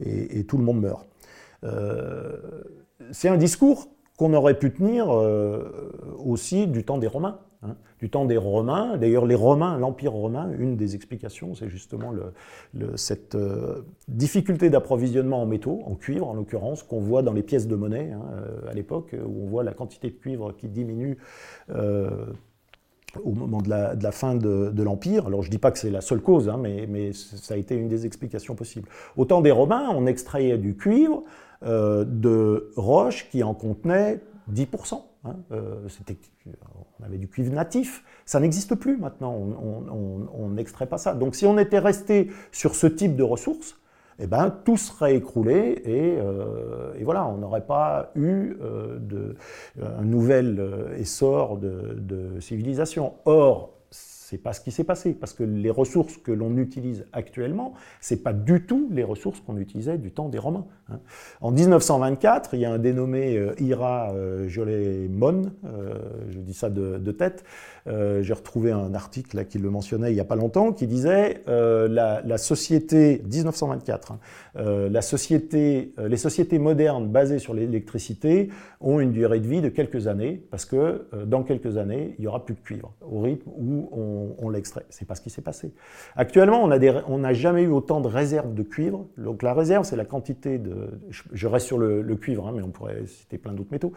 [0.00, 1.06] et, tout le monde meurt.
[1.64, 2.38] Euh,
[3.12, 5.92] c'est un discours qu'on aurait pu tenir euh,
[6.24, 7.40] aussi du temps des Romains.
[7.64, 7.76] Hein.
[7.98, 8.96] du temps des Romains.
[8.98, 12.12] D'ailleurs, les Romains, l'Empire romain, une des explications, c'est justement
[12.96, 17.66] cette euh, difficulté d'approvisionnement en métaux, en cuivre en l'occurrence, qu'on voit dans les pièces
[17.66, 21.16] de monnaie hein, euh, à l'époque, où on voit la quantité de cuivre qui diminue.
[21.70, 22.26] Euh,
[23.22, 25.28] au moment de la, fin de, l'Empire.
[25.28, 27.56] Alors je ne dis pas que c'est la seule cause, hein, mais, mais, ça a
[27.56, 28.88] été une des explications possibles.
[29.16, 31.22] Au temps des Romains, on extrayait du cuivre
[31.62, 34.20] de roches qui en contenaient
[34.52, 35.00] 10%.
[35.24, 35.36] Hein.
[35.50, 38.04] on avait du cuivre natif.
[38.24, 39.32] Ça n'existe plus maintenant.
[39.32, 41.14] On n'extrait pas ça.
[41.14, 43.78] Donc si on était resté sur ce type de ressources,
[44.20, 49.36] eh ben, tout serait écroulé et, voilà, on n'aurait pas eu de,
[49.82, 53.14] un nouvel essor de, de civilisation.
[53.24, 53.73] Or,
[54.34, 58.24] c'est pas ce qui s'est passé, parce que les ressources que l'on utilise actuellement, c'est
[58.24, 60.66] pas du tout les ressources qu'on utilisait du temps des Romains.
[60.90, 60.98] Hein.
[61.40, 65.94] En 1924, il y a un dénommé euh, Ira euh, Jolémon, euh,
[66.30, 67.44] je dis ça de, tête,
[67.86, 71.42] j'ai retrouvé un article là, qui le mentionnait il n'y a pas longtemps, qui disait
[71.46, 74.18] la, société, 1924, hein,
[74.54, 78.48] la société, les sociétés modernes basées sur l'électricité
[78.80, 82.26] ont une durée de vie de quelques années, parce que dans quelques années, il n'y
[82.26, 84.84] aura plus de cuivre, au rythme où on, on l'extrait.
[84.88, 85.72] C'est pas ce qui s'est passé.
[86.16, 89.06] Actuellement, on n'a jamais eu autant de réserves de cuivre.
[89.18, 92.70] Donc la réserve, c'est la quantité de je, reste sur le, cuivre, hein, mais on
[92.70, 93.92] pourrait citer plein d'autres métaux.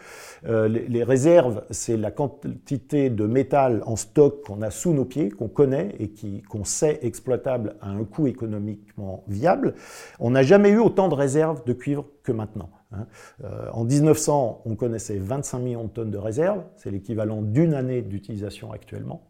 [0.45, 5.29] Euh, les, réserves, c'est la quantité de métal en stock qu'on a sous nos pieds,
[5.29, 6.11] qu'on connaît et
[6.47, 9.75] qu'on sait exploitable à un coût économiquement viable.
[10.19, 12.69] On n'a jamais eu autant de réserves de cuivre que maintenant.
[12.91, 13.07] Hein.
[13.43, 18.01] Euh, en 1900, on connaissait 25 millions de tonnes de réserves, c'est l'équivalent d'une année
[18.01, 19.23] d'utilisation actuellement.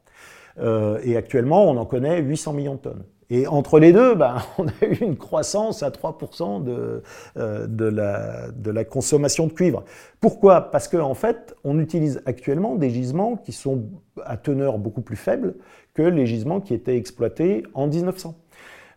[0.59, 3.03] Euh, et actuellement, on en connaît 800 millions de tonnes.
[3.29, 7.03] Et entre les deux, ben, on a eu une croissance à 3% de,
[7.37, 9.83] euh, de, la, consommation de cuivre.
[10.19, 10.71] Pourquoi?
[10.71, 13.83] Parce qu'en en fait, on utilise actuellement des gisements qui sont
[14.25, 15.55] à teneur beaucoup plus faible
[15.93, 18.35] que les gisements qui étaient exploités en 1900.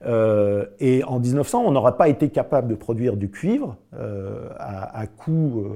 [0.06, 5.06] Euh, et en 1900, on n'aurait pas été capable de produire du cuivre euh, à,
[5.06, 5.66] coût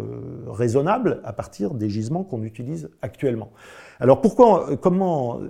[0.48, 3.50] raisonnable à partir des gisements qu'on utilise actuellement.
[4.00, 5.40] Alors pourquoi, euh, comment,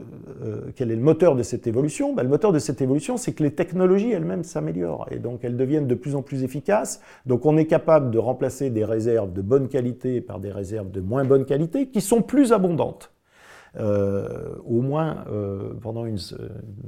[0.43, 2.15] euh, quel est le moteur de cette évolution?
[2.15, 5.57] Ben, Le moteur de cette évolution, c'est que les technologies elles-mêmes s'améliorent et donc elles
[5.57, 7.01] deviennent de plus en plus efficaces.
[7.27, 11.01] Donc on est capable de remplacer des réserves de bonne qualité par des réserves de
[11.01, 13.14] moins bonne qualité qui sont plus abondantes.
[13.77, 16.19] Euh, au moins euh, pendant une,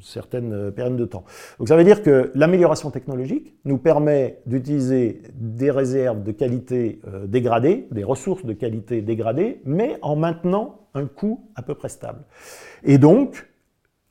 [0.00, 1.24] certaine période de temps.
[1.58, 7.26] Donc ça veut dire que l'amélioration technologique nous permet d'utiliser des réserves de qualité euh,
[7.26, 12.20] dégradées, des ressources de qualité dégradées, mais en maintenant un coût à peu près stable.
[12.84, 13.50] Et donc,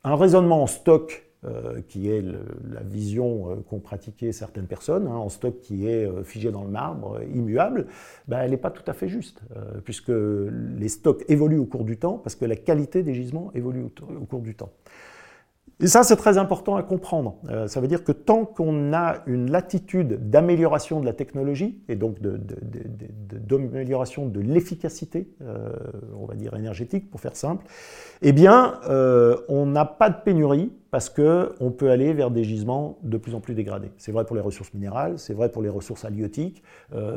[0.04, 5.14] un raisonnement en stock euh, qui est la vision euh, qu'ont pratiqué certaines personnes, hein,
[5.16, 7.86] en stock qui est euh, figé dans le marbre, immuable,
[8.26, 9.40] ben, elle n'est pas tout à fait juste,
[9.84, 13.84] puisque les stocks évoluent au cours du temps, parce que la qualité des gisements évolue
[13.84, 14.70] au cours du temps.
[15.78, 17.36] Et ça, c'est très important à comprendre.
[17.50, 21.96] Euh, ça veut dire que tant qu'on a une latitude d'amélioration de la technologie, et
[21.96, 25.68] donc d'amélioration de, l'efficacité, euh,
[26.18, 27.66] on va dire énergétique pour faire simple,
[28.22, 32.96] eh bien, euh, on n'a pas de pénurie parce qu'on peut aller vers des gisements
[33.02, 33.90] de plus en plus dégradés.
[33.98, 36.62] C'est vrai pour les ressources minérales, c'est vrai pour les ressources halieutiques,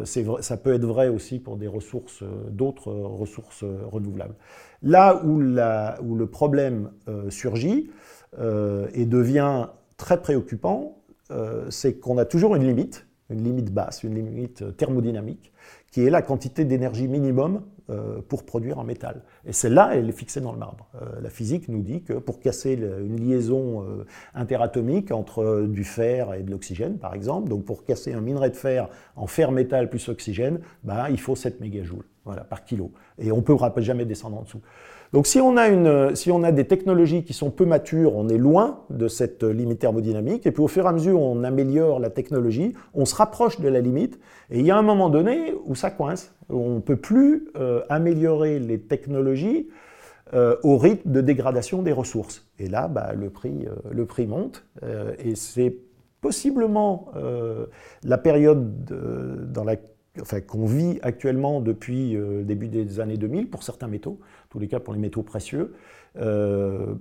[0.03, 4.35] ça peut être vrai aussi pour des ressources, d'autres ressources renouvelables.
[4.81, 6.91] Là où, le problème
[7.29, 7.89] surgit,
[8.37, 9.67] et devient
[9.99, 10.99] très préoccupant,
[11.31, 15.53] euh, c'est qu'on a toujours une limite, une limite basse, une limite thermodynamique,
[15.91, 17.61] qui est la quantité d'énergie minimum
[17.91, 19.21] euh, pour produire un métal.
[19.45, 20.87] Et celle-là, elle est fixée dans le marbre.
[21.21, 23.85] la physique nous dit que pour casser une liaison
[24.33, 28.55] interatomique entre du fer et de l'oxygène, par exemple, donc pour casser un minerai de
[28.55, 32.91] fer en fer-métal plus oxygène, ben, il faut 7 mégajoules voilà, par kilo.
[33.19, 34.61] Et on ne peut jamais descendre en dessous.
[35.11, 39.43] Donc si on, a des technologies qui sont peu matures, on est loin de cette
[39.43, 43.15] limite thermodynamique, et puis au fur et à mesure on améliore la technologie, on se
[43.15, 44.19] rapproche de la limite,
[44.51, 47.47] et il y a un moment donné où ça coince, où on ne peut plus
[47.55, 49.69] euh, améliorer les technologies
[50.35, 52.47] euh, au rythme de dégradation des ressources.
[52.59, 54.63] Et là, bah, le, prix, euh, le prix monte,
[55.17, 55.75] et c'est
[56.21, 57.11] possiblement
[58.03, 58.93] la période
[60.47, 64.79] qu'on vit actuellement depuis le début des années 2000 pour certains métaux, tous les cas
[64.79, 65.75] pour les métaux précieux,
[66.17, 66.95] euh,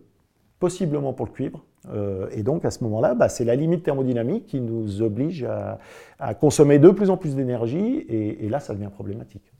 [0.58, 1.64] possiblement pour le cuivre.
[1.90, 6.34] Euh, et donc à ce moment-là, bah, c'est la limite thermodynamique qui nous oblige à,
[6.34, 9.52] consommer de plus en plus d'énergie, et, là ça devient problématique.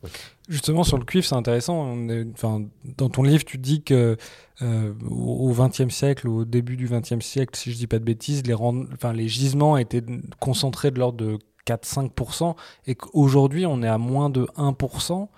[0.49, 1.97] Justement sur le cuivre, c'est intéressant.
[2.35, 2.65] enfin,
[2.97, 4.17] dans ton livre, tu dis que
[4.63, 8.43] euh, au XXe siècle, au début du XXe siècle, si je dis pas de bêtises,
[8.45, 10.05] les gisements étaient
[10.41, 12.55] concentrés de l'ordre de 4-5%,
[12.87, 15.29] et qu'aujourd'hui on est à moins de 1%.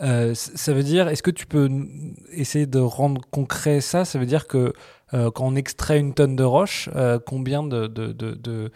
[0.00, 1.68] Euh, ça veut dire, est-ce que tu peux
[2.32, 4.04] essayer de rendre concret ça?
[4.04, 4.72] Ça veut dire que
[5.12, 8.70] euh, quand on extrait une tonne de roche, euh, combien de, de, de, de,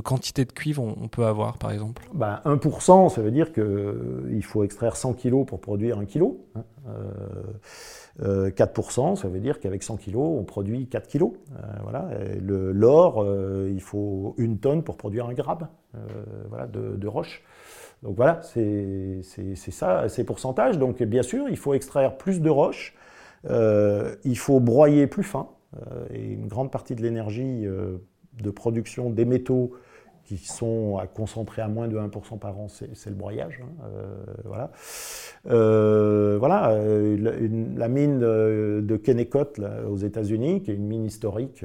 [0.00, 4.64] quantité de cuivre on, peut avoir, par exemple bah, 1%, ça veut dire qu'il faut
[4.64, 6.24] extraire 100 kg pour produire 1 kg.
[6.54, 6.64] Hein.
[8.20, 11.22] 4%, euh, ça veut dire qu'avec 100 kg, on produit 4 kg.
[11.22, 12.08] Euh, voilà.
[12.40, 15.68] L'or, euh, il faut une tonne pour produire un gramme
[16.48, 17.42] voilà, de, roche.
[18.02, 20.78] Donc voilà, c'est ça, ces pourcentages.
[20.78, 22.94] Donc bien sûr, il faut extraire plus de roches,
[23.44, 25.48] il faut broyer plus fin,
[26.12, 27.66] et une grande partie de l'énergie
[28.42, 29.72] de production des métaux
[30.28, 33.62] qui sont à concentrer à moins de 1% par an, c'est le broyage.
[33.62, 34.70] Hein, euh, voilà.
[35.48, 37.16] Euh, voilà euh,
[37.74, 41.64] la mine de Kennecott aux États-Unis, qui est une mine historique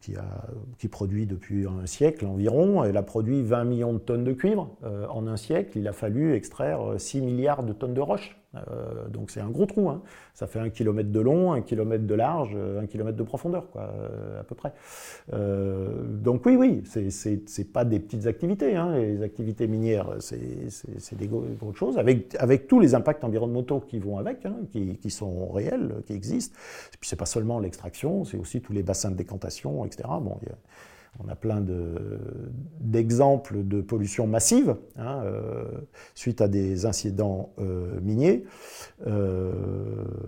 [0.00, 0.14] qui,
[0.78, 2.82] qui, produit depuis un siècle environ.
[2.82, 4.74] Elle a produit 20 millions de tonnes de cuivre
[5.10, 5.76] en un siècle.
[5.78, 8.38] Il a fallu extraire 6 milliards de tonnes de roches.
[8.70, 9.88] Euh, donc c'est un gros trou.
[9.88, 10.02] Hein.
[10.34, 13.70] Ça fait un kilomètre de long, un kilomètre de large, euh, un kilomètre de profondeur,
[13.70, 14.72] quoi, euh, à peu près.
[15.30, 18.76] donc oui, oui, c'est pas des petites activités.
[18.76, 18.96] Hein.
[18.96, 24.18] Les activités minières, c'est des grosses choses, avec, avec tous les impacts environnementaux qui vont
[24.18, 26.56] avec, hein, qui, sont réels, qui existent.
[26.94, 30.08] Et puis c'est pas seulement l'extraction, c'est aussi tous les bassins de décantation, etc.
[30.20, 30.56] Bon, y a,
[31.24, 31.64] on a plein
[32.80, 35.64] d'exemples de, pollution massive hein, euh,
[36.14, 38.44] suite à des incidents euh, miniers.
[39.06, 39.52] Euh,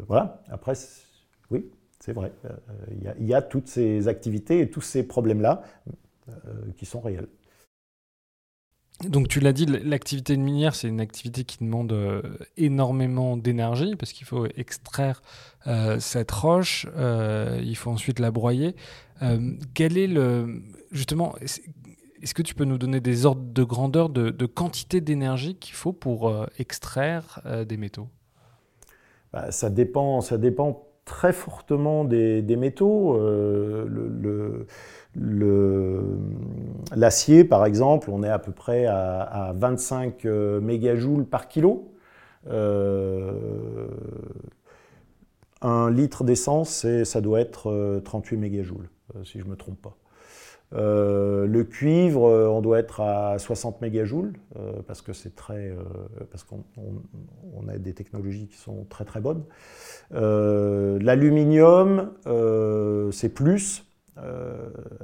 [0.06, 0.74] voilà, après,
[1.50, 1.66] oui,
[2.00, 2.32] c'est vrai,
[3.18, 5.62] il y, a toutes ces activités et tous ces problèmes-là
[6.76, 7.28] qui sont réels.
[9.08, 11.94] Donc tu l'as dit, l'activité minière, c'est une activité qui demande
[12.56, 15.22] énormément d'énergie parce qu'il faut extraire
[15.98, 18.76] cette roche, il faut ensuite la broyer.
[19.74, 21.34] quel est le, justement,
[22.22, 25.92] est-ce que tu peux nous donner des ordres de grandeur de, quantité d'énergie qu'il faut
[25.92, 28.08] pour euh, extraire euh, des métaux?
[29.32, 30.20] Bah, ça, dépend,
[31.04, 33.16] très fortement des, métaux.
[33.16, 34.66] Euh,
[36.90, 41.92] l'acier, par exemple, on est à peu près à, 25 mégajoules par kilo.
[45.60, 48.88] un litre d'essence, ça doit être 38 mégajoules,
[49.24, 49.96] si je ne me trompe pas.
[50.74, 55.74] Euh, le cuivre, euh, on doit être à 60 mégajoules euh, parce que c'est très,
[56.30, 56.62] parce qu'on
[57.68, 59.44] a des technologies qui sont très très bonnes.
[60.10, 62.12] L'aluminium,
[63.12, 63.84] c'est plus.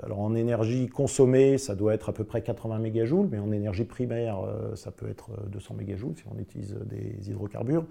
[0.02, 3.84] alors en énergie consommée, ça doit être à peu près 80 mégajoules, mais en énergie
[3.84, 4.38] primaire,
[4.74, 7.86] ça peut être 200 mégajoules si on utilise des hydrocarbures.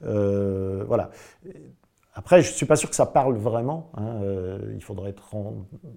[0.00, 1.10] voilà.
[2.14, 3.90] Après, je ne suis pas sûr que ça parle vraiment.
[3.96, 4.20] Hein,
[4.74, 5.34] il faudrait être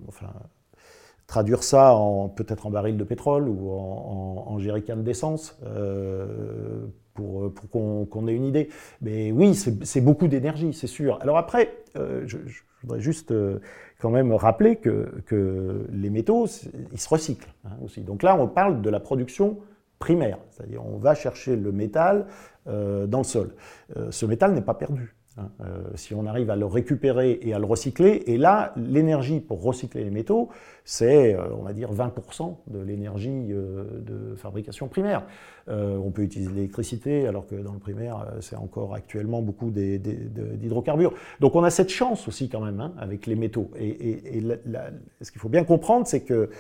[0.07, 0.31] enfin,
[1.27, 7.51] traduire ça en peut-être en baril de pétrole ou en, en, en d'essence euh, pour,
[7.69, 8.69] qu'on ait une idée.
[9.01, 11.17] Mais oui, c'est beaucoup d'énergie, c'est sûr.
[11.21, 12.37] Alors après, euh, je,
[12.83, 13.59] voudrais juste euh,
[13.99, 16.47] quand même rappeler que, les métaux,
[16.91, 18.01] ils se recyclent hein, aussi.
[18.01, 19.57] Donc là, on parle de la production
[19.97, 22.27] primaire, c'est-à-dire on va chercher le métal
[22.65, 23.53] dans le sol.
[24.09, 25.15] ce métal n'est pas perdu.
[25.37, 29.41] Hein, euh, si on arrive à le récupérer et à le recycler, et là, l'énergie
[29.41, 30.49] pour recycler les métaux,
[30.85, 35.23] c'est, euh, on va dire, 20% de l'énergie euh, de fabrication primaire.
[35.67, 41.11] on peut utiliser l'électricité, alors que dans le primaire, c'est encore actuellement beaucoup d'hydrocarbures.
[41.39, 43.71] Donc on a cette chance aussi quand même hein, avec les métaux.
[43.79, 44.43] Et,
[45.21, 46.51] ce qu'il faut bien comprendre, c'est que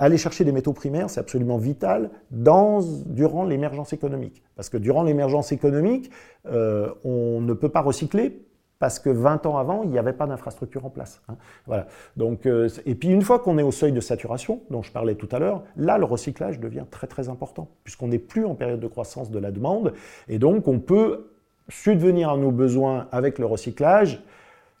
[0.00, 4.42] aller chercher des métaux primaires, c'est absolument vital dans, durant l'émergence économique.
[4.56, 6.10] Parce que durant l'émergence économique,
[6.44, 8.42] on ne peut pas recycler
[8.84, 11.22] parce que 20 ans avant, il n'y avait pas d'infrastructure en place.
[11.30, 11.36] Hein.
[11.66, 11.86] Voilà.
[12.18, 15.14] Donc, euh, et puis une fois qu'on est au seuil de saturation, dont je parlais
[15.14, 18.80] tout à l'heure, là, le recyclage devient très très important, puisqu'on n'est plus en période
[18.80, 19.94] de croissance de la demande,
[20.28, 21.30] et donc on peut
[21.70, 24.22] subvenir à nos besoins avec le recyclage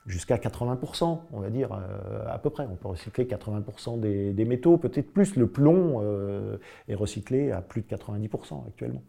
[0.04, 2.66] jusqu'à 80%, on va dire, euh, à peu près.
[2.70, 5.34] On peut recycler 80% des, métaux, peut-être plus.
[5.34, 9.02] Le plomb euh, est recyclé à plus de 90% actuellement.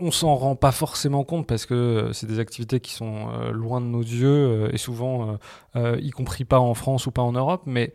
[0.00, 3.52] On s'en rend pas forcément compte parce que euh, c'est des activités qui sont euh,
[3.52, 5.38] loin de nos yeux euh, et souvent,
[5.76, 7.92] y compris pas en France ou pas en Europe, mais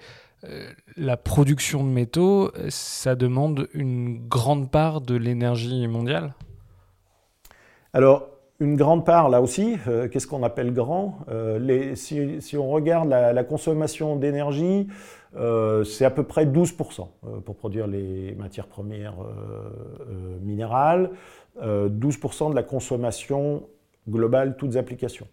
[0.96, 6.34] la production de métaux, ça demande une grande part de l'énergie mondiale.
[7.92, 8.30] Alors,
[8.62, 9.78] une grande part, là aussi,
[10.12, 11.20] qu'est-ce qu'on appelle grand?
[11.96, 14.88] Si, on regarde la consommation d'énergie,
[15.34, 17.08] c'est à peu près 12%
[17.46, 19.16] pour produire les matières premières
[20.42, 21.12] minérales.
[21.62, 23.68] 12% euh, de la consommation
[24.08, 25.28] globale, toutes applications.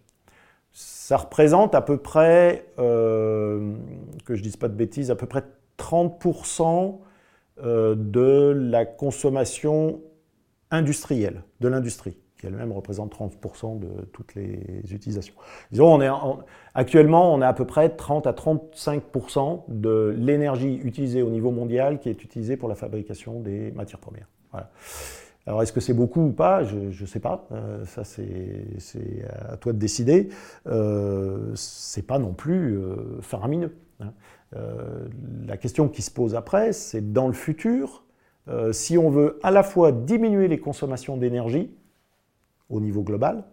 [0.73, 3.75] Ça représente à peu près, euh,
[4.25, 5.43] que je dise pas de bêtises, à peu près
[5.79, 6.99] 30%
[7.63, 10.01] euh, de la consommation
[10.71, 15.35] industrielle, de l'industrie, qui elle-même représente 30% de toutes les utilisations.
[15.71, 16.11] Disons, on est
[16.75, 21.99] actuellement, on est à peu près 30 à 35% de l'énergie utilisée au niveau mondial
[21.99, 24.29] qui est utilisée pour la fabrication des matières premières.
[25.47, 26.65] Alors est-ce que c'est beaucoup ou pas?
[26.65, 27.47] Je ne sais pas.
[27.87, 30.29] ça c'est à toi de décider.
[30.67, 32.79] Euh, c'est pas non plus
[33.23, 33.75] faramineux.
[34.01, 34.13] Hein.
[35.47, 38.05] la question qui se pose après, c'est dans le futur,
[38.73, 41.71] si on veut à la fois diminuer les consommations d'énergie
[42.71, 43.45] au niveau global,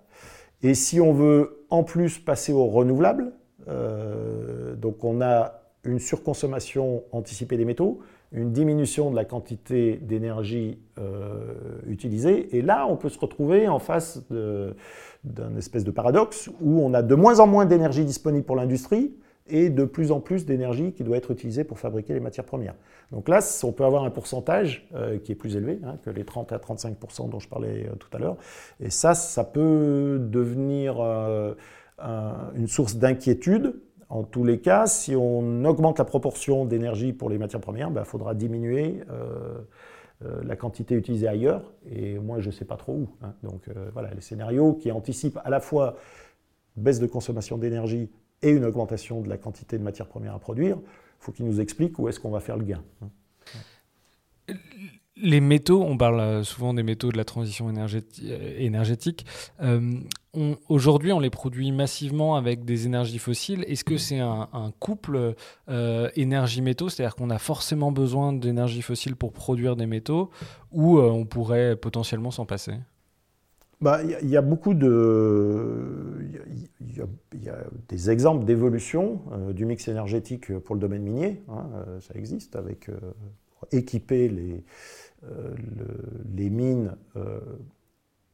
[0.61, 3.33] et si on veut en plus passer aux renouvelables,
[3.67, 7.99] euh, donc on a une surconsommation anticipée des métaux,
[8.31, 11.53] une diminution de la quantité d'énergie euh,
[11.87, 16.93] utilisée, et là on peut se retrouver en face d'un espèce de paradoxe où on
[16.93, 19.13] a de moins en moins d'énergie disponible pour l'industrie,
[19.47, 22.75] et de plus en plus d'énergie qui doit être utilisée pour fabriquer les matières premières.
[23.11, 26.23] Donc là, on peut avoir un pourcentage euh, qui est plus élevé hein, que les
[26.23, 28.37] 30 à 35% dont je parlais euh, tout à l'heure.
[28.79, 31.53] Et ça, ça peut devenir euh,
[32.55, 33.75] une source d'inquiétude.
[34.09, 37.93] En tous les cas, si on augmente la proportion d'énergie pour les matières premières, il
[37.93, 39.01] ben, faudra diminuer
[40.21, 41.73] la quantité utilisée ailleurs.
[41.89, 43.09] Et moi, je ne sais pas trop où.
[43.23, 43.33] Hein.
[43.41, 45.95] Donc voilà, les scénarios qui anticipent à la fois
[46.75, 48.11] baisse de consommation d'énergie
[48.43, 51.61] et une augmentation de la quantité de matières premières à produire, il faut qu'ils nous
[51.61, 52.83] expliquent où est-ce qu'on va faire le gain.
[55.15, 59.25] Les métaux, on parle euh, souvent des métaux de la transition énergétique.
[59.61, 59.93] Euh,
[60.67, 63.63] aujourd'hui, on les produit massivement avec des énergies fossiles.
[63.67, 65.35] Est-ce que c'est un, couple
[65.69, 70.31] euh, énergie-métaux, c'est-à-dire qu'on a forcément besoin d'énergie fossile pour produire des métaux,
[70.71, 72.73] ou on pourrait potentiellement s'en passer?
[73.83, 76.15] Bah, il y, a beaucoup de,
[76.79, 77.57] il y, a
[77.89, 81.41] des exemples d'évolution euh, du mix énergétique pour le domaine minier.
[81.49, 82.95] Hein, euh, ça existe avec euh,
[83.73, 84.63] équiper les,
[86.33, 86.95] les mines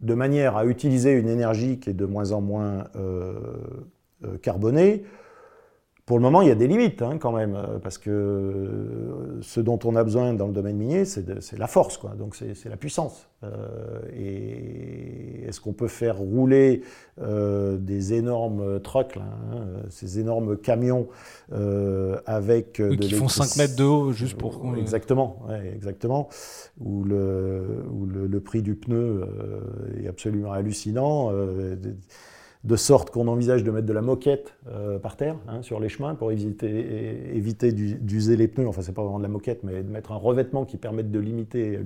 [0.02, 2.86] de manière à utiliser une énergie qui est de moins en moins
[4.42, 5.04] carbonée
[6.10, 9.42] pour le moment, il y a des limites hein, quand même, euh, parce que euh,
[9.44, 11.24] ce dont on a besoin dans le domaine minier, c'est
[11.56, 12.16] la force, quoi.
[12.18, 13.28] donc c'est la puissance.
[13.44, 16.82] Euh, et est-ce qu'on peut faire rouler
[17.22, 21.10] des énormes trucks, hein, ces énormes camions
[22.26, 22.82] avec...
[22.84, 24.64] Oui, qui font 5 mètres de haut, juste pour...
[24.78, 25.46] Exactement,
[25.76, 26.28] exactement.
[26.80, 29.28] Où, le, où le, prix du pneu
[30.02, 31.32] est absolument hallucinant
[32.66, 35.88] de sorte qu'on envisage de mettre de la moquette euh, par terre, hein, sur les
[35.88, 38.68] chemins, pour éviter, éviter d'user les pneus.
[38.68, 41.20] Enfin, c'est pas vraiment de la moquette, mais de mettre un revêtement qui permette de
[41.20, 41.80] limiter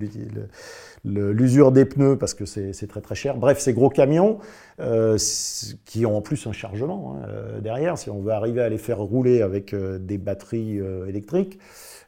[1.05, 3.37] l'usure des pneus, parce que c'est très très cher.
[3.37, 4.39] Bref, ces gros camions,
[4.79, 5.17] euh,
[5.85, 8.79] qui ont en plus un chargement hein, euh, derrière, si on veut arriver à les
[8.79, 11.59] faire rouler avec des batteries électriques,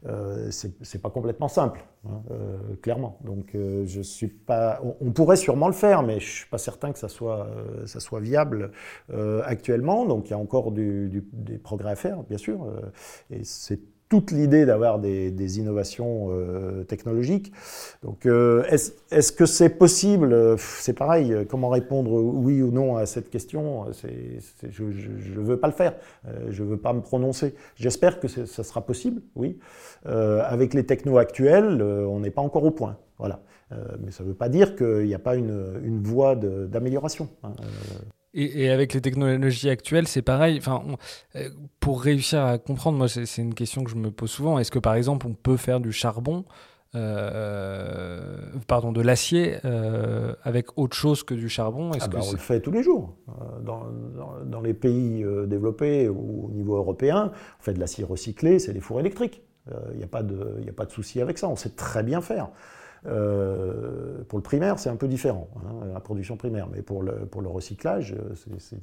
[0.06, 3.18] euh, c'est pas complètement simple, hein, euh, clairement.
[3.24, 4.82] Donc, euh, je suis pas.
[5.02, 7.48] On, pourrait sûrement le faire, mais je suis pas certain que ça soit,
[7.86, 8.72] ça soit viable
[9.46, 10.06] actuellement.
[10.06, 12.68] Donc, il y a encore des progrès à faire, bien sûr.
[13.30, 13.80] et c'est
[14.10, 17.52] toute l'idée d'avoir des, innovations euh, technologiques.
[18.04, 23.30] Donc, euh, est-ce que c'est possible C'est pareil, comment répondre oui ou non à cette
[23.30, 25.96] question Je ne veux pas le faire,
[26.28, 27.56] euh, je ne veux pas me prononcer.
[27.76, 29.58] J'espère que ça sera possible, oui.
[30.06, 32.98] avec les technos actuels, on n'est pas encore au point.
[33.18, 33.40] Voilà.
[34.02, 37.30] mais ça ne veut pas dire qu'il n'y a pas une, une voie d'amélioration.
[37.44, 37.54] Hein,
[38.36, 40.58] et, avec les technologies actuelles, c'est pareil.
[40.58, 40.84] Enfin,
[41.36, 44.60] euh, pour réussir à comprendre, moi, c'est une question que je me pose souvent.
[44.60, 46.44] Est-ce que, par exemple, on peut faire du charbon,
[46.96, 51.92] euh, pardon, de l'acier euh, avec autre chose que du charbon?
[52.00, 53.16] Ah bah, On le fait tous les jours.
[53.64, 53.86] Dans,
[54.46, 58.82] dans, les pays développés ou au niveau européen, on fait de l'acier recyclé, c'est des
[58.82, 59.44] fours électriques.
[59.94, 61.48] Il n'y a pas de, a pas de souci avec ça.
[61.48, 62.50] On sait très bien faire.
[63.08, 67.26] Euh, pour le primaire, c'est un peu différent, hein, la production primaire, mais pour le,
[67.26, 68.34] pour le recyclage, euh,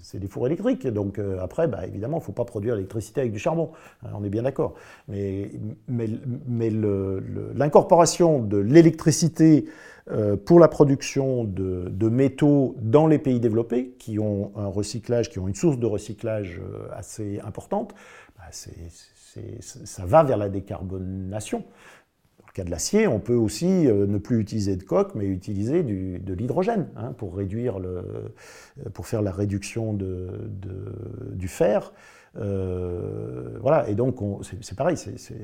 [0.01, 0.87] c'est des fours électriques.
[0.87, 3.71] Donc euh, après, bah, évidemment, il ne faut pas produire l'électricité avec du charbon,
[4.05, 4.75] hein, on est bien d'accord.
[5.09, 5.51] Mais,
[5.89, 6.09] mais,
[7.55, 9.67] l'incorporation de l'électricité
[10.47, 15.39] pour la production de, de, métaux dans les pays développés, qui ont un recyclage, qui
[15.39, 16.61] ont une source de recyclage
[16.93, 17.95] assez importante,
[18.37, 21.65] bah, ça va vers la décarbonation
[22.53, 26.35] cas de l'acier, on peut aussi euh, ne plus utiliser de coque, mais utiliser de
[26.35, 28.35] l'hydrogène hein, pour réduire le,
[28.93, 30.29] pour faire la réduction de,
[31.33, 31.93] du fer.
[32.37, 34.97] Euh, voilà, et donc c'est pareil,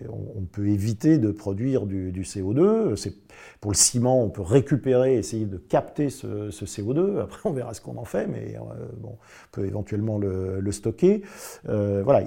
[0.08, 3.16] on, peut éviter de produire du, CO2.
[3.60, 7.20] Pour le ciment, on peut récupérer, essayer de capter ce, CO2.
[7.20, 9.16] Après, on verra ce qu'on en fait, mais euh, on
[9.52, 11.22] peut éventuellement le, stocker.
[11.64, 12.24] voilà,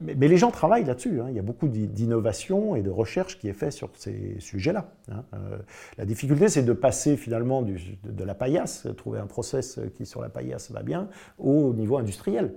[0.00, 1.20] mais, les gens travaillent là-dessus.
[1.20, 1.26] Hein.
[1.28, 4.92] Il y a beaucoup d'innovation et de recherche qui est fait sur ces ces sujets-là.
[5.10, 5.24] Hein.
[5.98, 10.28] la difficulté, c'est de passer finalement de, la paillasse, trouver un process qui sur la
[10.28, 12.54] paillasse va bien, au niveau industriel,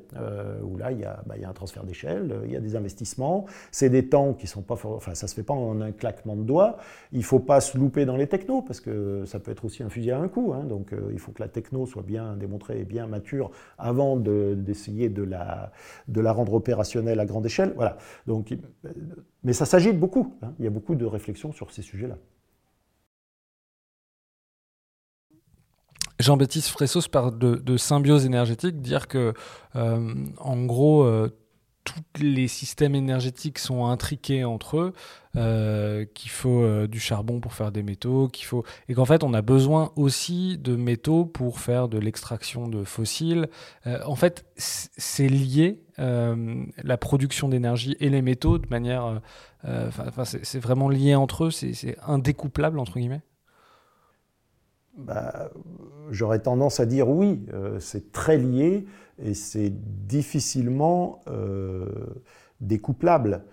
[0.64, 2.60] où là, il y, a, bah, il y a un transfert d'échelle, il y a
[2.60, 4.76] des investissements, c'est des temps qui sont pas...
[4.84, 6.78] Enfin, ça se fait pas en un claquement de doigts,
[7.12, 9.90] il faut pas se louper dans les technos, parce que ça peut être aussi un
[9.90, 10.64] fusil à un coup, hein.
[10.64, 15.24] donc il faut que la techno soit bien démontrée et bien mature avant d'essayer de,
[15.24, 15.72] la,
[16.32, 17.74] rendre opérationnelle à grande échelle.
[17.76, 17.98] Voilà.
[18.28, 18.54] Donc,
[19.44, 20.36] mais ça s'agite beaucoup.
[20.42, 20.54] Hein.
[20.60, 22.18] Il y a beaucoup de réflexions sur ces sujets-là.
[26.24, 29.34] Jean-Baptiste Fressos parle de, symbiose énergétique, dire que,
[29.76, 31.30] euh, en gros, euh,
[31.84, 34.94] tous les systèmes énergétiques sont intriqués entre eux,
[35.36, 39.34] euh, qu'il faut du charbon pour faire des métaux, qu'il faut et qu'en fait on
[39.34, 43.50] a besoin aussi de métaux pour faire de l'extraction de fossiles.
[44.06, 49.22] En fait, c'est lié la production d'énergie et les métaux de manière,
[50.24, 53.24] c'est vraiment lié entre eux, c'est indécouplable entre guillemets.
[54.96, 55.50] Bah,
[56.12, 57.46] j'aurais tendance à dire oui,
[57.80, 58.86] c'est très lié
[59.22, 59.72] et c'est
[60.08, 61.86] difficilement euh,
[62.62, 63.44] découplable.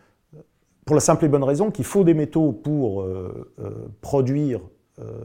[0.85, 4.61] Pour la simple et bonne raison qu'il faut des métaux pour euh, euh, produire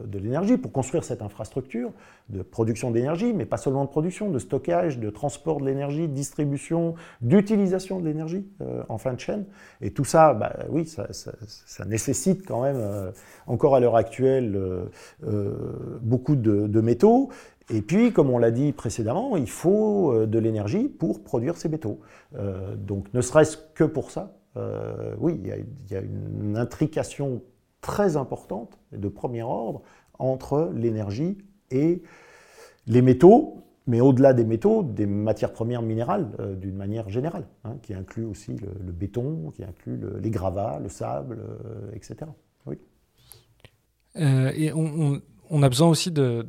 [0.06, 1.92] de l'énergie, pour construire cette infrastructure
[2.28, 6.14] de production d'énergie, mais pas seulement de production, de stockage, de transport de l'énergie, de
[6.14, 8.46] distribution, d'utilisation de l'énergie
[8.88, 9.44] en fin de chaîne.
[9.80, 13.12] Et tout ça, bah, oui, ça, nécessite quand même,
[13.46, 14.58] encore à l'heure actuelle,
[16.02, 17.30] beaucoup de métaux.
[17.70, 21.68] Et puis, comme on l'a dit précédemment, il faut euh, de l'énergie pour produire ces
[21.68, 22.00] métaux.
[22.36, 25.48] Euh, donc, ne serait-ce que pour ça, euh, oui, il
[25.90, 27.42] y, a, une intrication
[27.86, 29.82] très importante de premier ordre
[30.18, 31.38] entre l'énergie
[31.70, 32.02] et
[32.88, 36.28] les métaux, mais au-delà des métaux, des matières premières minérales
[36.60, 41.38] d'une manière générale, hein, qui inclut aussi le, béton, qui inclut les gravats, le sable,
[41.92, 42.16] etc.
[42.66, 42.78] Oui.
[44.16, 45.20] et on on
[45.62, 46.46] a besoin aussi de,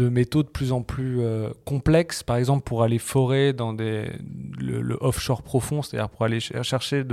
[0.00, 5.42] métaux de plus en plus euh, complexes, par exemple pour aller forer dans le, offshore
[5.42, 7.04] profond, c'est-à-dire pour aller chercher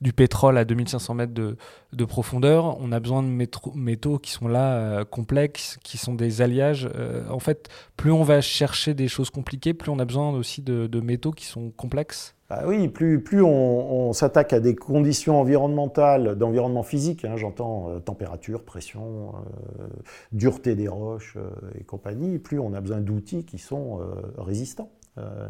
[0.00, 1.56] du pétrole à 2500 mètres de,
[1.92, 2.80] de profondeur.
[2.80, 3.28] On a besoin de
[3.74, 6.88] métaux qui sont là, euh, complexes, qui sont des alliages.
[6.96, 10.62] Euh, en fait, plus on va chercher des choses compliquées, plus on a besoin aussi
[10.62, 12.34] de métaux qui sont complexes.
[12.50, 18.64] Bah oui, plus, on, s'attaque à des conditions environnementales, d'environnement physique, hein, j'entends euh, température,
[18.64, 19.34] pression,
[19.78, 19.86] euh,
[20.32, 21.48] dureté des roches euh,
[21.78, 24.00] et compagnie, plus on a besoin d'outils qui sont
[24.36, 24.90] résistants.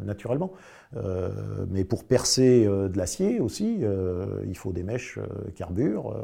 [0.02, 0.52] naturellement.
[1.70, 3.84] mais pour percer de l'acier aussi,
[4.46, 5.18] il faut des mèches
[5.54, 6.14] carbure.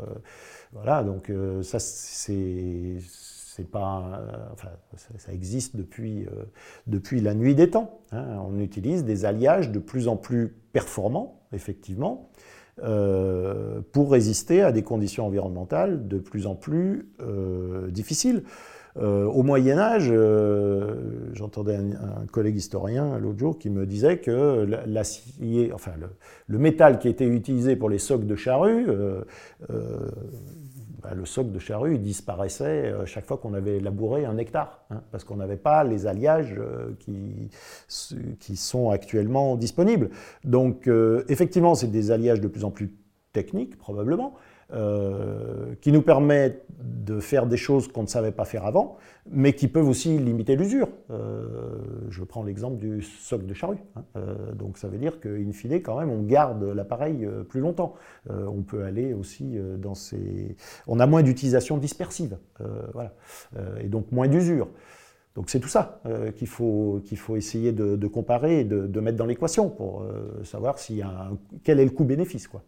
[0.73, 1.31] voilà, donc
[1.63, 4.21] ça c'est pas,
[4.53, 6.27] enfin, ça, existe depuis,
[6.87, 8.01] depuis la nuit des temps.
[8.13, 8.25] Hein.
[8.47, 12.29] On utilise des alliages de plus en plus performants, effectivement,
[12.85, 18.43] euh, pour résister à des conditions environnementales de plus en plus euh, difficiles.
[18.99, 20.13] Euh, au Moyen Âge,
[21.33, 26.09] j'entendais un, collègue historien l'autre jour qui me disait que l'acier, enfin le,
[26.47, 28.87] le, métal qui était utilisé pour les socs de charrue
[31.07, 35.03] bah, le soc de charrue disparaissait euh, chaque fois qu'on avait labouré un hectare, hein,
[35.13, 37.49] parce qu'on n'avait pas les alliages euh, qui,
[38.41, 40.11] qui sont actuellement disponibles.
[40.43, 42.93] Donc euh, effectivement, c'est des alliages de plus en plus
[43.33, 44.35] techniques, probablement,
[44.73, 48.97] euh, qui nous permettent de faire des choses qu'on ne savait pas faire avant,
[49.31, 50.89] mais qui peuvent aussi limiter l'usure.
[51.13, 51.79] Euh,
[52.11, 53.79] je prends l'exemple du soc de charrue.
[53.95, 54.03] Hein.
[54.17, 57.95] Euh, donc ça veut dire qu'in fine, quand même, on garde l'appareil plus longtemps.
[58.29, 60.57] on peut aller aussi dans ces...
[60.89, 62.37] On a moins d'utilisation dispersive,
[62.93, 63.15] voilà.
[63.81, 64.69] et donc moins d'usure.
[65.37, 66.01] Donc c'est tout ça
[66.35, 70.05] qu'il faut, qu'il faut essayer de, comparer et de, mettre dans l'équation pour
[70.43, 71.31] savoir a
[71.63, 72.49] quel est le coût-bénéfice.
[72.49, 72.65] quoi.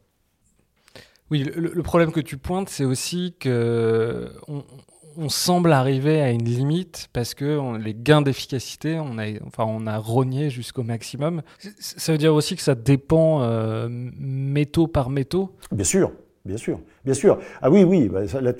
[1.30, 7.08] Oui, le, problème que tu pointes, c'est aussi que on, semble arriver à une limite
[7.12, 11.42] parce que les gains d'efficacité, on a, enfin, on a rogné jusqu'au maximum.
[11.78, 15.56] Ça veut dire aussi que ça dépend euh, métaux par métaux?
[15.72, 16.12] Bien sûr,
[16.44, 17.38] Bien sûr, bien sûr.
[17.60, 18.52] Ah oui, oui, bah, là,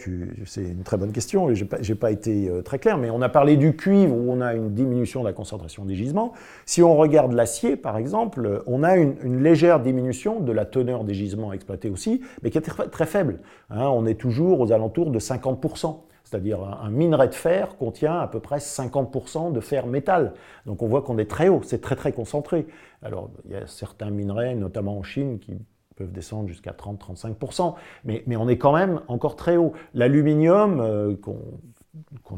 [0.45, 1.53] c'est une très bonne question.
[1.55, 4.41] Je n'ai pas, été euh, très clair, mais on a parlé du cuivre où on
[4.41, 6.33] a une diminution de la concentration des gisements.
[6.67, 11.15] Si on regarde l'acier, par exemple, on a une, légère diminution de la teneur des
[11.15, 13.41] gisements exploités aussi, mais qui est très, faible.
[13.71, 13.89] Hein.
[13.89, 16.01] on est toujours aux alentours de 50%.
[16.25, 20.35] C'est-à-dire un, minerai de fer contient à peu près 50% de fer métal.
[20.67, 22.67] Donc on voit qu'on est très haut, c'est très très concentré.
[23.03, 25.55] Alors il y a certains minerais, notamment en Chine, qui
[25.99, 27.75] peuvent descendre jusqu'à 30-35%,
[28.05, 29.73] mais, mais, on est quand même encore très haut.
[29.95, 31.39] L'aluminium euh, qu'on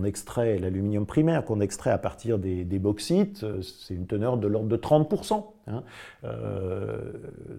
[0.04, 4.68] extrait, l'aluminium primaire qu'on extrait à partir des, bauxites, euh, c'est une teneur de l'ordre
[4.68, 5.44] de 30%.
[5.66, 5.82] Hein.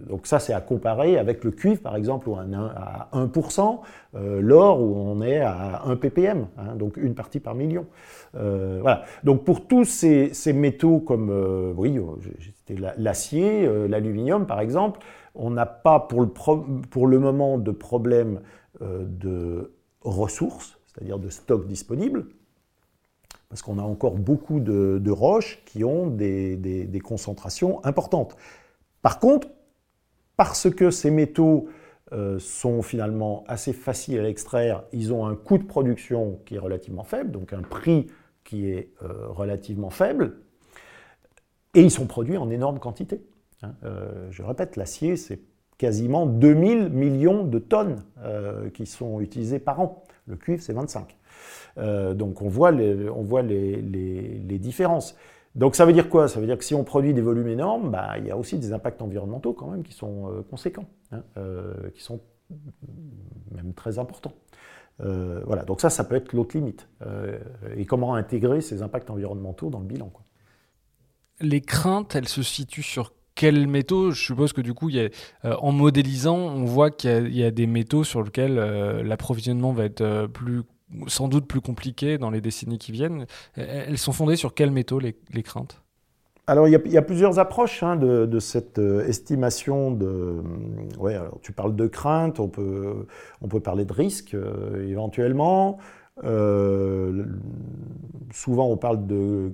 [0.10, 3.80] donc ça, c'est à comparer avec le cuivre, par exemple, où on est à 1%,
[4.42, 7.86] l'or, où on est à 1 ppm, hein, donc une partie par million.
[8.34, 9.04] voilà.
[9.24, 12.02] Donc pour tous ces, métaux comme, oui,
[12.98, 15.00] l'acier, l'aluminium, par exemple,
[15.34, 18.42] on n'a pas pour le, pour le, moment de problème
[18.82, 19.72] de
[20.02, 22.26] ressources, c'est-à-dire de stocks disponibles,
[23.50, 28.36] parce qu'on a encore beaucoup de, roches qui ont des, concentrations importantes.
[29.02, 29.48] Par contre,
[30.38, 31.68] parce que ces métaux
[32.14, 36.60] euh, sont finalement assez faciles à l'extraire, ils ont un coût de production qui est
[36.60, 38.08] relativement faible, donc un prix
[38.44, 40.38] qui est euh, relativement faible,
[41.74, 43.22] et ils sont produits en énorme quantité.
[43.64, 43.76] Hein.
[43.84, 45.40] Euh, je répète, l'acier, c'est
[45.82, 48.04] quasiment 2000 millions de tonnes
[48.76, 50.04] qui sont utilisées par an.
[50.28, 51.18] Le cuivre, c'est 25.
[51.78, 55.16] Euh, donc on voit, les, on voit les, différences.
[55.56, 56.28] Donc ça veut dire quoi?
[56.28, 58.58] Ça veut dire que si on produit des volumes énormes, bah, il y a aussi
[58.58, 62.22] des impacts environnementaux quand même qui sont euh, conséquents, hein, euh, qui sont
[63.52, 64.34] même très importants.
[65.00, 66.88] voilà, donc ça, ça peut être l'autre limite.
[67.78, 70.12] et comment intégrer ces impacts environnementaux dans le bilan.
[71.40, 75.10] Les craintes, elles se situent sur quels métaux Je suppose que du coup, y a,
[75.60, 78.56] en modélisant, on voit qu'il y, a des métaux sur lesquels
[79.04, 80.62] l'approvisionnement va être plus
[81.08, 83.26] sans doute plus compliquées dans les décennies qui viennent.
[83.56, 85.82] Elles sont fondées sur quels métaux, les, craintes?
[86.48, 90.42] Alors, il y, a, plusieurs approches hein, de, cette euh, estimation de.
[91.00, 93.06] Ouais, tu parles de crainte, on peut,
[93.42, 95.78] on peut parler de risque euh, éventuellement.
[96.24, 97.26] Euh,
[98.34, 99.54] souvent, on parle de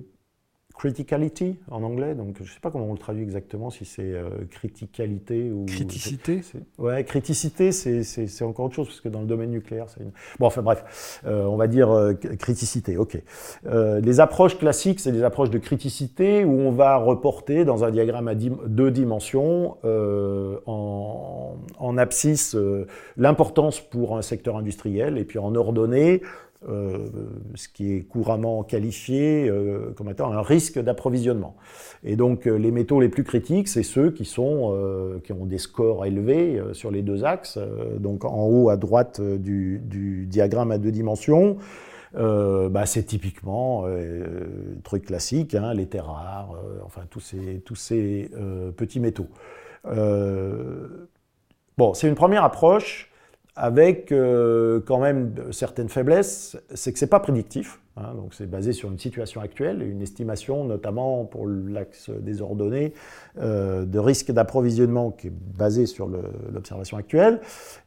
[0.78, 4.12] criticality en anglais, donc je ne sais pas comment on le traduit exactement, si c'est
[4.12, 5.66] euh, criticalité ou...
[5.66, 6.40] Criticité
[6.78, 10.12] Ouais, criticité, c'est encore autre chose, parce que dans le domaine nucléaire, c'est une...
[10.38, 13.20] Bon, enfin bref, euh, on va dire euh, criticité, ok.
[13.64, 18.28] les approches classiques, c'est des approches de criticité où on va reporter dans un diagramme
[18.28, 22.56] à deux dimensions, en, en, abscisse,
[23.16, 26.22] l'importance pour un secteur industriel, et puis en ordonnée,
[26.66, 27.06] euh,
[27.54, 31.54] ce qui est couramment qualifié euh, comme étant un risque d'approvisionnement.
[32.02, 34.76] Et donc euh, les métaux les plus critiques, c'est ceux qui, sont,
[35.22, 37.60] qui ont des scores élevés sur les deux axes.
[38.00, 41.58] donc en haut à droite du, diagramme à deux dimensions,
[42.14, 44.44] bah, c'est typiquement euh,
[44.82, 48.32] truc classique, hein, les terres rares, enfin tous ces, tous ces
[48.76, 49.28] petits métaux.
[51.76, 53.12] bon, c'est une première approche
[53.58, 57.80] avec euh, quand même certaines faiblesses, c'est que ce n'est pas prédictif.
[57.98, 62.92] Hein, donc c'est basé sur une situation actuelle, une estimation notamment pour l'axe des ordonnées
[63.40, 66.08] euh, de risque d'approvisionnement qui est basé sur
[66.52, 67.40] l'observation actuelle.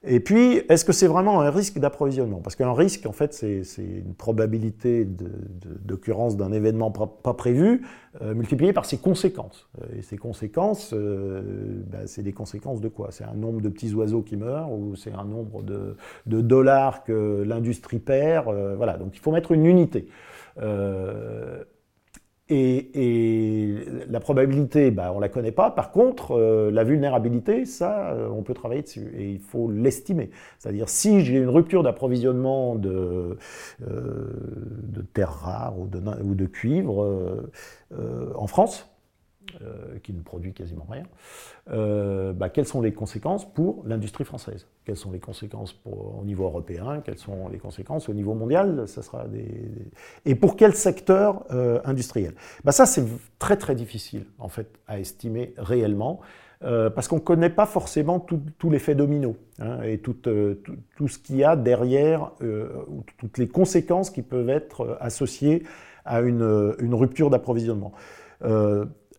[0.03, 2.39] Et puis, est-ce que c'est vraiment un risque d'approvisionnement?
[2.39, 5.07] Parce qu'un risque, en fait, c'est une probabilité
[5.85, 7.85] d'occurrence d'un événement pas, prévu
[8.21, 9.69] euh, multiplié par ses conséquences.
[9.81, 13.09] Euh, et ces conséquences, ben, c'est des conséquences de quoi?
[13.11, 17.43] C'est un nombre de petits oiseaux qui meurent ou c'est un nombre de dollars que
[17.45, 20.00] l'industrie perd Voilà, donc il faut mettre une unité.
[20.61, 21.63] Euh,
[22.49, 23.75] et,
[24.09, 25.71] la probabilité, bah, on ne la connaît pas.
[25.71, 29.13] Par contre, euh, la vulnérabilité, ça, euh, on peut travailler dessus.
[29.17, 30.31] Et il faut l'estimer.
[30.59, 33.37] C'est-à-dire, si j'ai une rupture d'approvisionnement de,
[33.79, 37.47] de terres rares ou de, ou de cuivre
[38.35, 38.90] en France,
[39.61, 41.03] euh, qui ne produit quasiment rien,
[41.71, 44.67] euh, bah, quelles sont les conséquences pour l'industrie française?
[44.85, 47.01] Quelles sont les conséquences au niveau européen?
[47.03, 48.87] Quelles sont les conséquences au niveau mondial?
[48.87, 49.69] Ça sera des...
[50.25, 52.33] Et pour quel secteur euh, industriel?
[52.63, 53.03] Bah, Ça, c'est
[53.39, 56.21] très très difficile en fait à estimer réellement.
[56.61, 60.15] parce qu'on ne connaît pas forcément tout, l'effet domino hein, et tout,
[60.95, 62.31] tout, ce qu'il y a derrière,
[63.17, 65.63] toutes les conséquences qui peuvent être associées
[66.05, 67.91] à une, une rupture d'approvisionnement.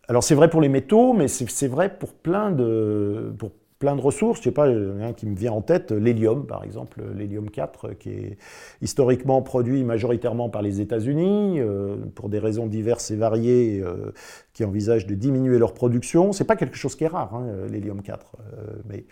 [0.09, 3.33] Alors c'est vrai pour les métaux, mais c'est vrai pour plein de,
[3.81, 4.39] ressources.
[4.39, 8.09] Je sais pas, un qui me vient en tête, l'hélium par exemple, l'hélium 4, qui
[8.09, 8.37] est
[8.81, 14.11] historiquement produit majoritairement par les États-Unis, euh, pour des raisons diverses et variées, euh,
[14.53, 16.33] qui envisagent de diminuer leur production.
[16.33, 19.05] C'est pas quelque chose qui est rare, hein, l'hélium 4, euh, mais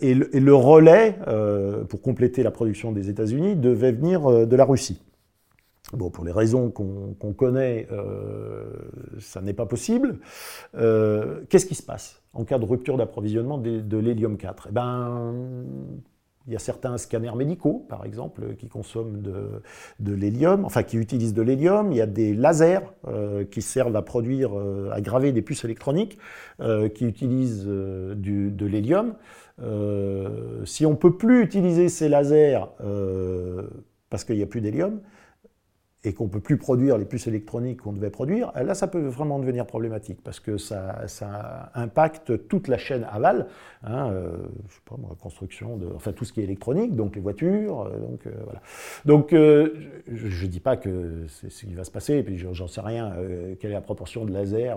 [0.00, 1.16] et le, relais
[1.88, 5.00] pour compléter la production des États-Unis devait venir de la Russie.
[5.94, 8.66] Bon, pour les raisons qu'on connaît, euh,
[9.20, 10.18] ça n'est pas possible.
[10.76, 15.34] Euh, qu'est-ce qui se passe en cas de rupture d'approvisionnement de, l'hélium 4 eh ben,
[16.46, 21.34] il y a certains scanners médicaux, par exemple, qui consomment de, l'hélium, enfin qui utilisent
[21.34, 21.90] de l'hélium.
[21.90, 24.52] Il y a des lasers euh, qui servent à produire,
[24.92, 26.18] à graver des puces électroniques,
[26.94, 29.14] qui utilisent de l'hélium.
[30.64, 32.60] si on ne peut plus utiliser ces lasers
[34.10, 35.00] parce qu'il n'y a plus d'hélium,
[36.04, 39.04] et qu'on ne peut plus produire les puces électroniques qu'on devait produire, là, ça peut
[39.04, 43.48] vraiment devenir problématique parce que ça, impacte toute la chaîne aval,
[43.82, 44.30] hein, euh,
[44.68, 47.82] je sais pas moi, construction, de, enfin tout ce qui est électronique, donc les voitures,
[47.82, 48.60] euh, donc euh, voilà.
[49.06, 52.68] Donc je ne dis pas que c'est ce qui va se passer, et puis j'en
[52.68, 53.12] sais rien,
[53.58, 54.76] quelle est la proportion de lasers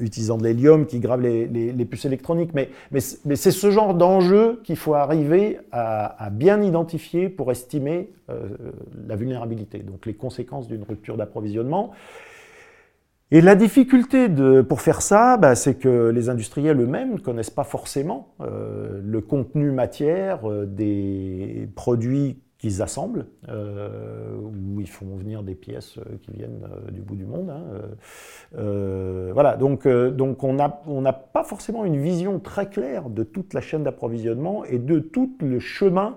[0.00, 2.70] utilisant de l'hélium qui grave les, puces électroniques, mais,
[3.00, 10.06] c'est ce genre d'enjeu qu'il faut arriver à, bien identifier pour estimer la vulnérabilité donc
[10.06, 11.92] les conséquences d'une rupture d'approvisionnement.
[13.30, 14.26] Et la difficulté
[14.66, 19.20] pour faire ça, bah, c'est que les industriels eux-mêmes ne connaissent pas forcément euh, le
[19.20, 26.32] contenu matière euh, des produits qu'ils assemblent, euh, où ils font venir des pièces qui
[26.32, 27.50] viennent du bout du monde.
[27.50, 33.60] Hein, voilà, donc, donc on n'a pas forcément une vision très claire de toute la
[33.60, 36.16] chaîne d'approvisionnement et de tout le chemin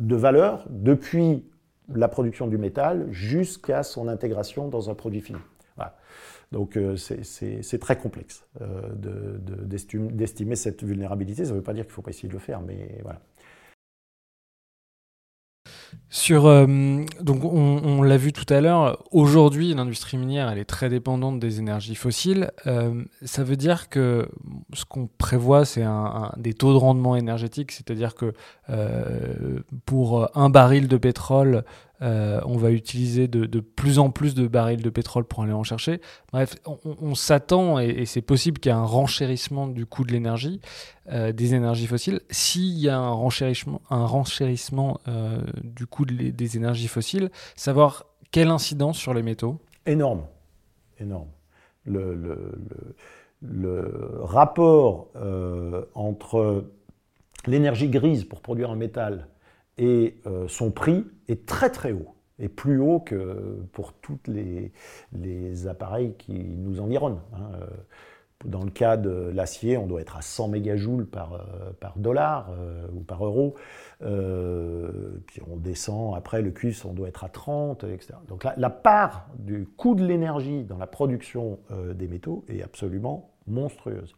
[0.00, 1.44] de valeur depuis
[1.92, 5.38] la production du métal jusqu'à son intégration dans un produit fini.
[6.52, 11.44] Donc euh, c'est très complexe euh, d'estimer cette vulnérabilité.
[11.44, 13.20] Ça ne veut pas dire qu'il ne faut pas essayer de le faire, mais voilà.
[16.30, 21.38] Euh, donc on, l'a vu tout à l'heure, aujourd'hui l'industrie minière elle est très dépendante
[21.38, 22.50] des énergies fossiles.
[22.66, 24.28] Euh, ça veut dire que
[24.72, 25.84] ce qu'on prévoit c'est
[26.36, 28.32] des taux de rendement énergétique, c'est-à-dire que
[28.70, 31.64] euh, pour un baril de pétrole
[32.02, 35.64] euh, on va utiliser de, plus en plus de barils de pétrole pour aller en
[35.64, 36.00] chercher.
[36.32, 40.60] Bref, on, s'attend, et, c'est possible qu'il y ait un renchérissement du coût de l'énergie,
[41.10, 42.20] euh, des énergies fossiles.
[42.30, 48.48] S'il y a un renchérissement, un renchérissement euh, du coût des énergies fossiles, savoir quelle
[48.48, 50.24] incidence sur les métaux Énorme,
[50.98, 51.28] énorme.
[51.84, 52.60] Le,
[54.20, 55.08] rapport
[55.94, 56.64] entre
[57.46, 59.28] l'énergie grise pour produire un métal
[59.78, 64.72] et son prix est très très haut, et plus haut que pour tous les,
[65.12, 67.20] les, appareils qui nous environnent.
[67.34, 67.50] Hein.
[67.54, 67.66] Euh,
[68.46, 72.48] dans le cas de l'acier, on doit être à 100 mégajoules par, euh, par dollar
[72.94, 73.54] ou par euro.
[73.98, 78.14] puis on descend, après le cuivre, on doit être à 30, etc.
[78.28, 81.58] Donc la, la part du coût de l'énergie dans la production
[81.94, 84.14] des métaux est absolument monstrueuse.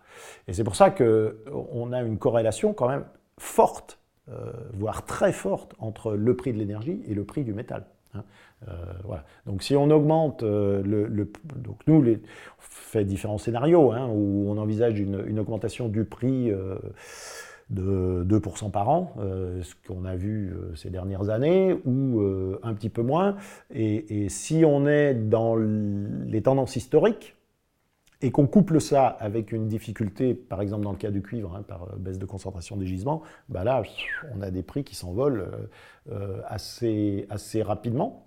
[0.46, 3.04] Et c'est pour ça qu'on a une corrélation quand même
[3.38, 3.98] forte
[4.30, 7.86] euh, voire très forte, entre le prix de l'énergie et le prix du métal.
[8.14, 8.22] Hein.
[8.68, 8.72] Euh,
[9.04, 9.24] voilà.
[9.46, 12.16] Donc si on augmente euh, le, donc nous on
[12.60, 16.52] fait différents scénarios hein, où on envisage une, augmentation du prix
[17.70, 22.22] de 2% par an, ce qu'on a vu ces dernières années, ou
[22.62, 23.36] un petit peu moins.
[23.74, 27.34] et, si on est dans les tendances historiques,
[28.22, 31.62] et qu'on couple ça avec une difficulté, par exemple dans le cas du cuivre, hein,
[31.62, 33.82] par euh, baisse de concentration des gisements, bah là,
[34.34, 38.26] on a des prix qui s'envolent euh, euh, assez, assez rapidement.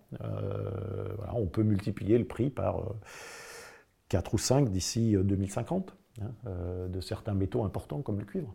[1.33, 2.83] on peut multiplier le prix par
[4.09, 6.25] 4 ou 5 d'ici 2050 hein,
[6.89, 8.53] de certains métaux importants comme le cuivre.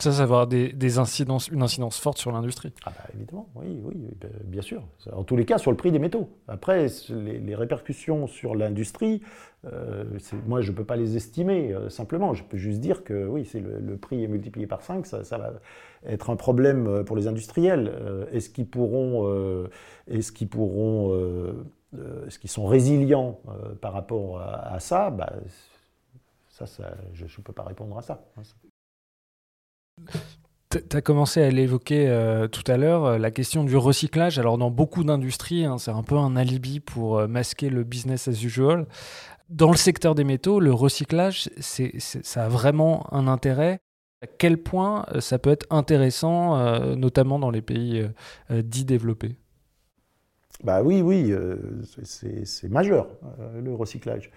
[0.00, 2.72] Ça, ça va avoir une incidence forte sur l'industrie.
[2.84, 3.96] Ah bah, évidemment, oui, oui,
[4.44, 4.86] bien sûr.
[5.12, 6.30] En tous les cas, sur le prix des métaux.
[6.46, 9.22] Après, les, répercussions sur l'industrie,
[9.64, 10.04] euh,
[10.46, 12.32] moi, je ne peux pas les estimer euh, simplement.
[12.32, 15.54] Je peux juste dire que oui, c'est le, prix est multiplié par 5, ça, va
[16.06, 17.92] être un problème euh, pour les industriels.
[18.30, 19.28] est-ce qu'ils pourront,
[20.06, 21.12] est-ce qu'ils pourront,
[22.26, 23.40] est-ce qu'ils sont résilients
[23.80, 25.10] par rapport à, ça?
[25.10, 25.32] Bah,
[26.46, 26.66] ça,
[27.14, 28.24] je ne peux pas répondre à ça.
[30.70, 34.38] Tu as commencé à l'évoquer euh, tout à l'heure, euh, la question du recyclage.
[34.38, 38.28] Alors, dans beaucoup d'industries, hein, c'est un peu un alibi pour euh, masquer le business
[38.28, 38.86] as usual.
[39.48, 43.80] Dans le secteur des métaux, le recyclage, c'est, ça a vraiment un intérêt.
[44.20, 46.58] À quel point ça peut être intéressant,
[46.96, 48.06] notamment dans les pays
[48.50, 49.36] dits développés?
[50.64, 51.32] Bah oui, oui,
[52.02, 53.06] c'est, majeur,
[53.58, 54.30] le recyclage.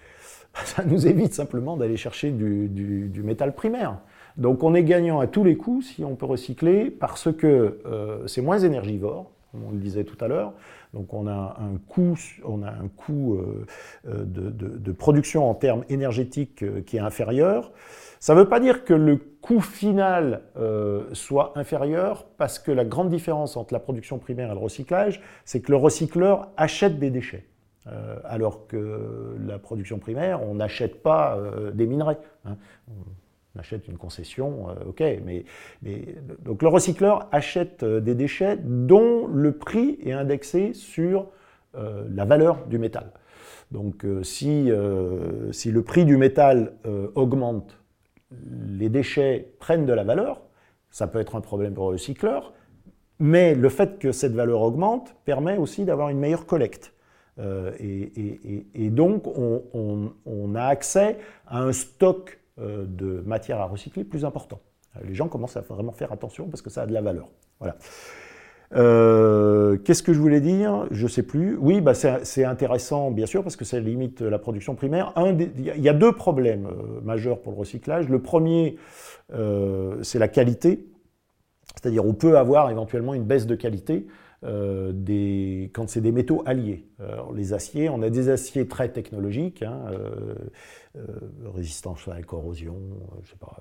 [0.64, 3.98] Ça nous évite simplement d'aller chercher du métal primaire.
[4.36, 8.26] Donc on est gagnant à tous les coups si on peut recycler parce que euh,
[8.26, 10.52] c'est moins énergivore, comme on le disait tout à l'heure.
[10.94, 13.66] Donc on a un coût, on a un coût euh,
[14.08, 17.72] euh, de, production en termes énergétiques qui est inférieur.
[18.20, 20.42] Ça ne veut pas dire que le coût final
[21.12, 25.60] soit inférieur, parce que la grande différence entre la production primaire et le recyclage, c'est
[25.60, 27.46] que le recycleur achète des déchets.
[28.24, 31.36] alors que la production primaire, on n'achète pas
[31.74, 32.18] des minerais.
[32.44, 32.56] Hein
[33.54, 35.44] on achète une concession, euh, ok, mais,
[36.44, 41.28] donc le recycleur achète euh, des déchets dont le prix est indexé sur
[41.74, 43.12] euh, la valeur du métal.
[43.70, 44.70] Donc si,
[45.50, 46.74] si le prix du métal
[47.14, 47.80] augmente,
[48.68, 50.42] les déchets prennent de la valeur,
[50.90, 52.52] ça peut être un problème pour le recycleur,
[53.18, 56.92] Mais le fait que cette valeur augmente permet aussi d'avoir une meilleure collecte.
[57.38, 64.60] et, donc, on, a accès à un stock de matière à recycler plus important.
[65.04, 67.28] Les gens commencent à vraiment faire attention parce que ça a de la valeur.
[67.60, 67.76] Voilà.
[68.74, 70.86] Euh, qu'est-ce que je voulais dire?
[70.90, 71.56] Je ne sais plus.
[71.56, 75.12] Oui, bah c'est intéressant, bien sûr, parce que ça limite la production primaire.
[75.16, 78.08] Il y a deux problèmes euh, majeurs pour le recyclage.
[78.08, 78.76] Le premier,
[79.34, 80.86] euh, c'est la qualité.
[81.74, 84.06] C'est-à-dire, on peut avoir éventuellement une baisse de qualité
[84.44, 86.88] quand c'est des métaux alliés.
[87.32, 89.84] les aciers, on a des aciers très technologiques, hein,
[91.54, 92.76] résistance à la corrosion,
[93.22, 93.56] je sais pas,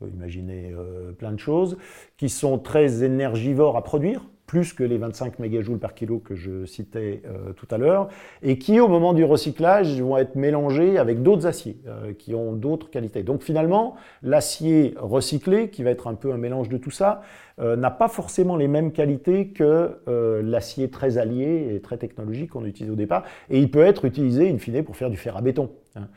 [0.00, 0.74] on peut imaginer
[1.18, 1.76] plein de choses,
[2.16, 6.66] qui sont très énergivores à produire plus que les 25 mégajoules par kilo que je
[6.66, 8.08] citais euh, tout à l'heure,
[8.42, 12.52] et qui, au moment du recyclage, vont être mélangés avec d'autres aciers euh, qui ont
[12.52, 13.22] d'autres qualités.
[13.22, 17.22] Donc finalement, l'acier recyclé, qui va être un peu un mélange de tout ça,
[17.60, 19.98] euh, n'a pas forcément les mêmes qualités que
[20.42, 24.50] l'acier très allié et très technologique qu'on utilise au départ, et il peut être utilisé,
[24.50, 25.70] in fine, pour faire du fer à béton.
[25.96, 26.08] Hein.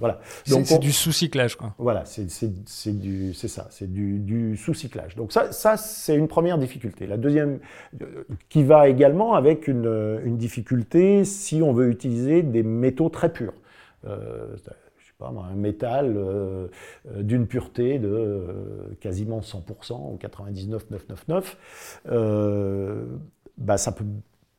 [0.00, 0.20] voilà.
[0.44, 1.74] C'est du sous-cyclage, quoi.
[1.78, 2.46] Voilà, c'est ça,
[3.70, 5.14] c'est du, du sous-cyclage.
[5.16, 7.06] Donc ça, ça c'est une première difficulté.
[7.06, 7.58] La deuxième,
[8.00, 13.54] euh, qui va également avec une, difficulté si on veut utiliser des métaux très purs.
[14.06, 14.56] Euh,
[15.26, 16.68] un métal euh,
[17.16, 21.56] d'une pureté de quasiment 100% ou 99,999,
[23.58, 24.04] bah ça peut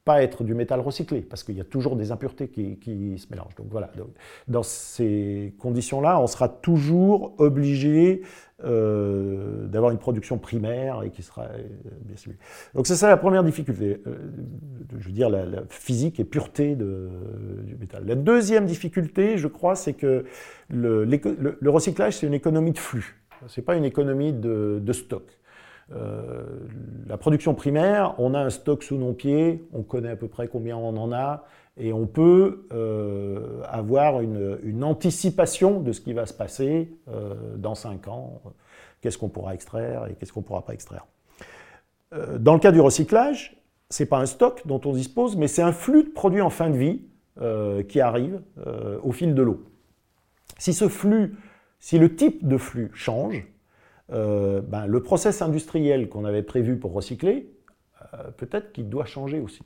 [0.05, 3.55] pas être du métal recyclé, parce qu'il y a toujours des impuretés qui, se mélangent.
[3.55, 3.89] Donc voilà,
[4.47, 8.21] dans ces conditions-là, on sera toujours obligé
[8.65, 11.67] euh, d'avoir une production primaire et qui sera euh,
[12.01, 12.33] bien sûr.
[12.75, 14.15] Donc c'est ça la première difficulté, euh,
[14.99, 17.09] je veux dire la, physique et pureté de,
[17.63, 18.05] du métal.
[18.05, 20.25] La deuxième difficulté, je crois, c'est que
[20.69, 25.23] le, le, recyclage, c'est une économie de flux, c'est pas une économie de, de stock.
[25.91, 26.43] Euh,
[27.07, 30.47] la production primaire, on a un stock sous nos pieds, on connaît à peu près
[30.47, 31.45] combien on en a,
[31.77, 37.75] et on peut euh, avoir une, anticipation de ce qui va se passer euh, dans
[37.75, 38.41] 5 ans,
[39.01, 41.05] qu'est-ce qu'on pourra extraire et qu'est-ce qu'on ne pourra pas extraire.
[42.39, 43.57] dans le cas du recyclage,
[43.89, 46.49] ce n'est pas un stock dont on dispose, mais c'est un flux de produits en
[46.49, 47.01] fin de vie
[47.87, 48.41] qui arrive
[49.03, 49.63] au fil de l'eau.
[50.59, 51.35] Si ce flux,
[51.79, 53.47] si le type de flux change,
[54.11, 57.49] euh, ben, le process industriel qu'on avait prévu pour recycler,
[58.13, 59.61] euh, peut-être qu'il doit changer aussi.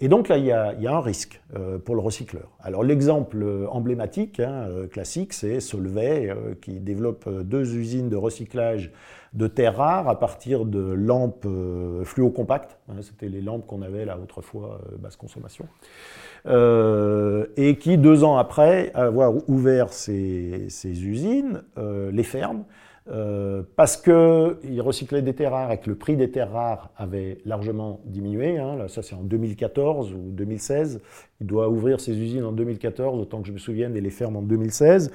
[0.00, 2.56] Et donc là, il y a, un risque euh, pour le recycleur.
[2.60, 8.92] Alors l'exemple emblématique, hein, classique, c'est Solvay qui développe deux usines de recyclage
[9.32, 11.48] de terres rares à partir de lampes
[12.04, 12.78] fluocompactes.
[12.88, 15.66] Hein, C'était les lampes qu'on avait là autrefois basse consommation.
[16.46, 22.66] et qui, deux ans après avoir ouvert ces, ces usines, les ferment
[23.10, 27.38] euh, parce qu'ils recyclaient des terres rares et que le prix des terres rares avait
[27.44, 28.58] largement diminué.
[28.58, 28.86] Hein.
[28.86, 31.00] ça, c'est en 2014 ou 2016.
[31.40, 34.36] Il doit ouvrir ses usines en 2014, autant que je me souvienne, et les fermes
[34.36, 35.10] en 2016.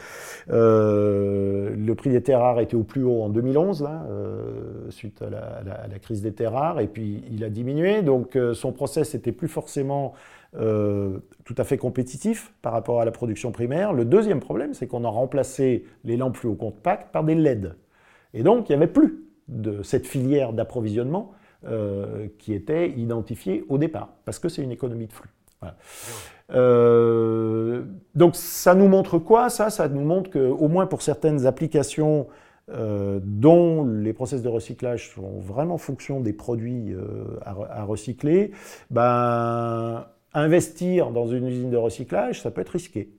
[0.50, 5.22] Euh, le prix des terres rares était au plus haut en 2011, là, euh, suite
[5.22, 8.02] à la, crise des terres rares, et puis il a diminué.
[8.02, 10.14] Donc son process n'était plus forcément
[10.60, 13.94] euh, tout à fait compétitif par rapport à la production primaire.
[13.94, 17.76] Le deuxième problème, c'est qu'on a remplacé les lampes au compact par des LED.
[18.34, 21.32] Et donc, il n'y avait plus de cette filière d'approvisionnement
[21.66, 25.30] euh, qui était identifiée au départ, parce que c'est une économie de flux.
[26.52, 27.84] Euh,
[28.14, 29.50] donc ça nous montre quoi?
[29.50, 32.28] Ça, ça nous montre qu'au moins pour certaines applications
[32.70, 36.94] dont les process de recyclage sont vraiment fonction des produits
[37.46, 38.52] à, à, recycler,
[38.92, 43.10] ben, investir dans une usine de recyclage, ça peut être risqué.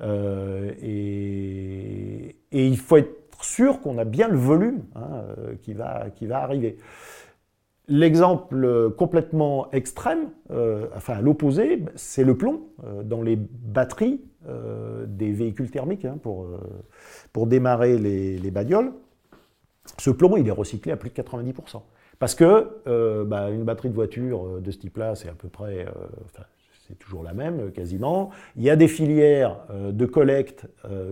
[0.00, 6.06] Euh, et, il faut être sûr qu'on a bien le volume hein, euh, qui, va,
[6.14, 6.78] qui va arriver.
[7.88, 12.62] L'exemple complètement extrême, euh, enfin l'opposé, c'est le plomb
[13.04, 14.20] dans les batteries
[15.06, 16.48] des véhicules thermiques hein, pour,
[17.32, 18.92] pour démarrer les, les bagnoles.
[19.98, 21.82] Ce plomb, il est recyclé à plus de 90%.
[22.18, 25.48] Parce que euh, bah, une batterie de voiture euh, de ce type-là, c'est à peu
[25.48, 26.42] près, euh,
[26.88, 28.30] c'est toujours la même quasiment.
[28.56, 30.68] Il y a des filières de collecte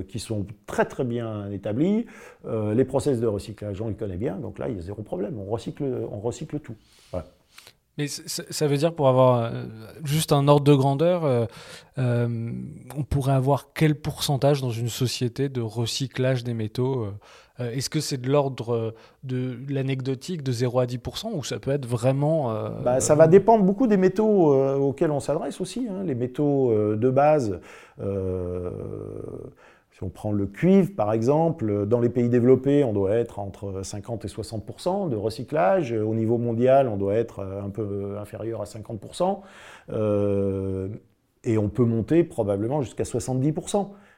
[0.06, 2.06] qui sont très très bien établies.
[2.46, 5.36] les process de recyclage, on les connaît bien, donc là, il y a zéro problème.
[5.36, 5.82] On recycle,
[6.12, 6.76] on recycle tout.
[7.98, 9.52] Mais ça veut dire, pour avoir
[10.04, 11.48] juste un ordre de grandeur,
[11.96, 17.08] on pourrait avoir quel pourcentage dans une société de recyclage des métaux
[17.60, 18.90] euh, est-ce que c'est de l'ordre euh,
[19.22, 22.50] de l'anecdotique de 0 à 10% ou ça peut être vraiment...
[22.50, 25.86] Euh, bah, ça va dépendre beaucoup des métaux auxquels on s'adresse aussi.
[25.88, 26.02] Hein.
[26.04, 27.60] Les métaux de base,
[27.98, 28.04] Si
[30.02, 34.24] on prend le cuivre, par exemple, dans les pays développés, on doit être entre 50
[34.24, 35.92] et 60% de recyclage.
[35.92, 39.38] Au niveau mondial, on doit être un peu inférieur à 50%
[39.90, 40.88] euh,
[41.44, 43.52] Et on peut monter probablement jusqu'à 70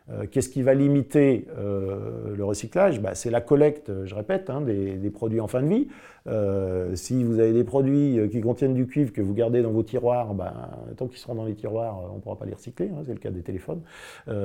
[0.08, 3.00] euh, qu'est-ce qui va limiter euh, le recyclage?
[3.00, 5.88] Bah, C'est la collecte, je répète, hein, des, produits en fin de vie.
[6.28, 9.82] Euh, si vous avez des produits qui contiennent du cuivre que vous gardez dans vos
[9.82, 12.88] tiroirs, bah, tant qu'ils seront dans les tiroirs, on ne pourra pas les recycler.
[12.88, 13.02] Hein.
[13.04, 13.80] c'est le cas des téléphones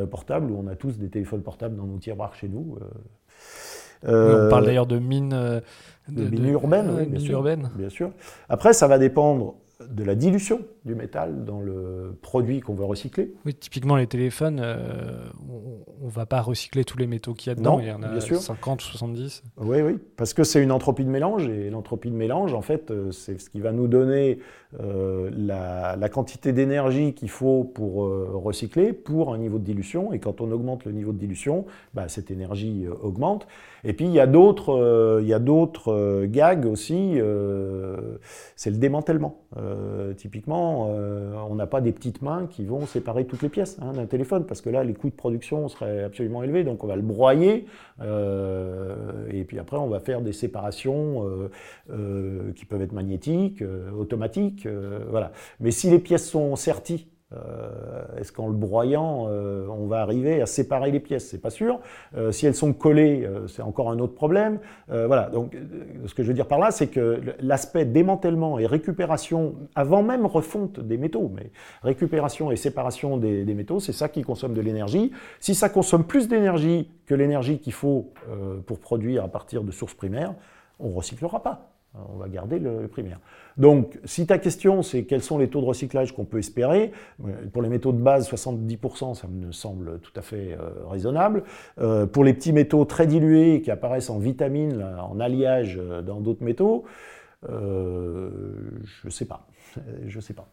[0.09, 2.77] portables, où on a tous des téléphones portables dans nos tiroirs chez nous.
[4.07, 5.61] on parle d'ailleurs de mines,
[6.09, 6.47] de, mines
[7.29, 8.11] urbaines, bien sûr.
[8.49, 9.55] Après, ça va dépendre
[9.89, 13.31] de la dilution du métal dans le produit qu'on veut recycler.
[13.45, 15.27] Oui, typiquement les téléphones, euh,
[16.01, 18.01] on ne va pas recycler tous les métaux qu'il y a dedans, il y en
[18.01, 19.43] a 50 ou 70.
[19.57, 22.89] Oui, oui, parce que c'est une entropie de mélange, et l'entropie de mélange, en fait,
[22.89, 24.39] euh, c'est ce qui va nous donner
[24.79, 28.09] euh, la, quantité d'énergie qu'il faut pour
[28.43, 32.07] recycler pour un niveau de dilution, et quand on augmente le niveau de dilution, bah,
[32.07, 33.47] cette énergie augmente.
[33.83, 37.17] Et puis il y a d'autres, il y a d'autres gags aussi,
[38.55, 39.39] c'est le démantèlement.
[40.17, 43.93] typiquement, euh, on n'a pas des petites mains qui vont séparer toutes les pièces hein,
[43.93, 46.95] d'un téléphone, parce que là, les coûts de production seraient absolument élevés, donc on va
[46.95, 47.65] le broyer,
[48.01, 48.95] euh,
[49.31, 51.25] et puis après, on va faire des séparations
[51.89, 53.63] euh, qui peuvent être magnétiques,
[53.97, 54.67] automatiques,
[55.09, 55.31] voilà.
[55.59, 60.41] Mais si les pièces sont serties, euh, est-ce qu'en le broyant, euh, on va arriver
[60.41, 61.29] à séparer les pièces?
[61.29, 61.79] C'est pas sûr.
[62.17, 64.59] Euh, si elles sont collées, c'est encore un autre problème.
[64.87, 65.29] voilà.
[65.29, 65.55] Donc,
[66.05, 70.25] ce que je veux dire par là, c'est que l'aspect démantèlement et récupération, avant même
[70.25, 71.51] refonte des métaux, mais
[71.83, 75.11] récupération et séparation des, des métaux, c'est ça qui consomme de l'énergie.
[75.39, 78.11] Si ça consomme plus d'énergie que l'énergie qu'il faut
[78.65, 80.33] pour produire à partir de sources primaires,
[80.79, 81.70] on recyclera pas.
[81.93, 83.19] On va garder le primaire.
[83.57, 86.93] Donc, si ta question, c'est quels sont les taux de recyclage qu'on peut espérer,
[87.25, 91.43] euh, pour les métaux de base, 70%, ça me semble tout à fait euh, raisonnable.
[91.79, 96.43] Euh, pour les petits métaux très dilués qui apparaissent en vitamines, en alliage dans d'autres
[96.43, 96.85] métaux,
[97.47, 97.49] je
[99.03, 99.47] ne sais pas.
[100.07, 100.47] Je sais pas.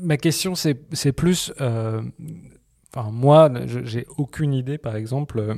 [0.00, 1.52] Ma question, c'est plus...
[1.58, 5.56] enfin, moi, j'ai aucune idée, par exemple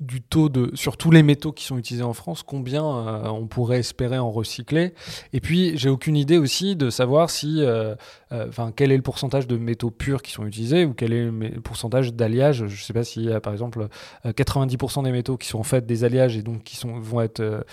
[0.00, 3.46] du taux de sur tous les métaux qui sont utilisés en France, combien euh, on
[3.46, 4.92] pourrait espérer en recycler.
[5.32, 7.94] Et puis j'ai aucune idée aussi de savoir si, euh,
[8.32, 11.24] euh, enfin, quel est le pourcentage de métaux purs qui sont utilisés ou quel est
[11.24, 12.58] le pourcentage d'alliage.
[12.58, 13.88] Je ne sais pas a par exemple
[14.24, 17.64] 90% des métaux qui sont en fait des alliages et donc qui sont vont être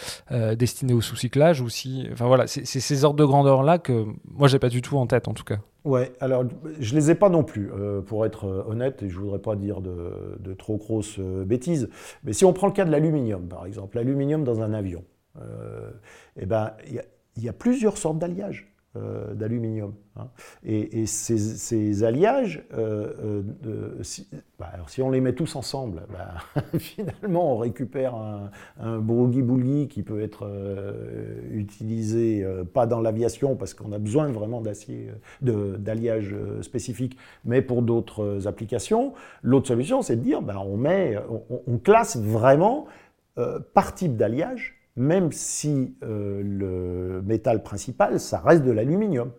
[0.56, 4.48] destinés au sous-cyclage ou si, enfin voilà, c'est ces ordres de grandeur là que moi
[4.48, 5.58] j'ai pas du tout en tête en tout cas.
[5.86, 6.46] Ouais, alors
[6.80, 9.58] je les ai pas non plus, euh, pour être euh, honnête, et je voudrais pas
[9.58, 11.90] dire de, trop grosses euh, bêtises.
[12.24, 15.04] Mais si on prend le cas de l'aluminium, par exemple, l'aluminium dans un avion,
[16.38, 16.74] eh ben
[17.36, 18.72] il y, a plusieurs sortes d'alliages.
[18.96, 19.96] Euh, d'aluminium.
[20.18, 20.28] Hein.
[20.64, 24.30] Et, ces, alliages, euh, euh, si,
[24.60, 30.04] bah, si, on les met tous ensemble, bah, finalement on récupère un, un bourgui qui
[30.04, 30.48] peut être
[31.52, 35.10] utilisé pas dans l'aviation parce qu'on a besoin vraiment d'acier,
[35.42, 39.14] d'alliage spécifique, mais pour d'autres applications.
[39.42, 41.18] L'autre solution, c'est de dire, bah, on, met,
[41.68, 42.86] on classe vraiment
[43.74, 49.32] par type d'alliage même si euh, le métal principal, ça reste de l'aluminium.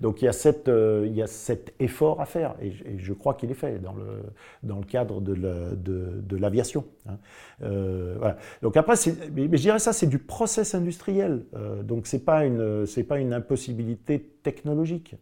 [0.00, 3.12] Donc il y, a cette, euh, il y, a cet effort à faire, et, je
[3.12, 6.84] crois qu'il est fait dans le, cadre de l'aviation.
[7.08, 7.18] Hein.
[7.62, 8.32] Euh.
[8.62, 8.94] Donc après,
[9.32, 11.44] mais, je dirais ça, c'est du process industriel.
[11.54, 15.16] Euh, donc une, c'est pas une impossibilité technologique.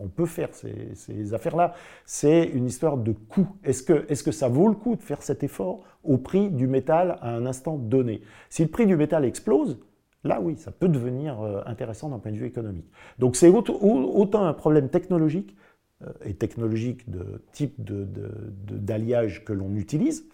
[0.00, 1.74] on peut faire ces, affaires-là.
[2.04, 3.48] C'est une histoire de coût.
[3.64, 6.66] Est-ce que, est-ce que ça vaut le coup de faire cet effort au prix du
[6.66, 8.22] métal à un instant donné?
[8.50, 9.78] Si le prix du métal explose,
[10.24, 12.90] Là, oui, ça peut devenir euh, intéressant d'un point de vue économique.
[13.18, 15.54] Donc c'est autant un problème technologique
[16.02, 20.26] euh, et technologique de type d'alliage de, que l'on utilise,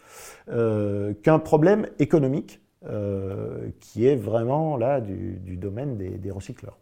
[0.48, 2.60] euh, qu'un problème économique
[3.78, 6.78] qui est vraiment là du, domaine des, recycleurs.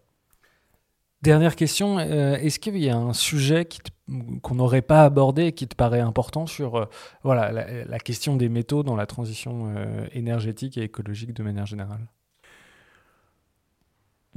[1.22, 3.66] Dernière question, est-ce qu'il y a un sujet
[4.42, 6.88] qu'on n'aurait pas abordé et qui te paraît important sur
[7.24, 7.50] voilà,
[7.84, 9.74] la, question des métaux dans la transition
[10.12, 12.06] énergétique et écologique de manière générale?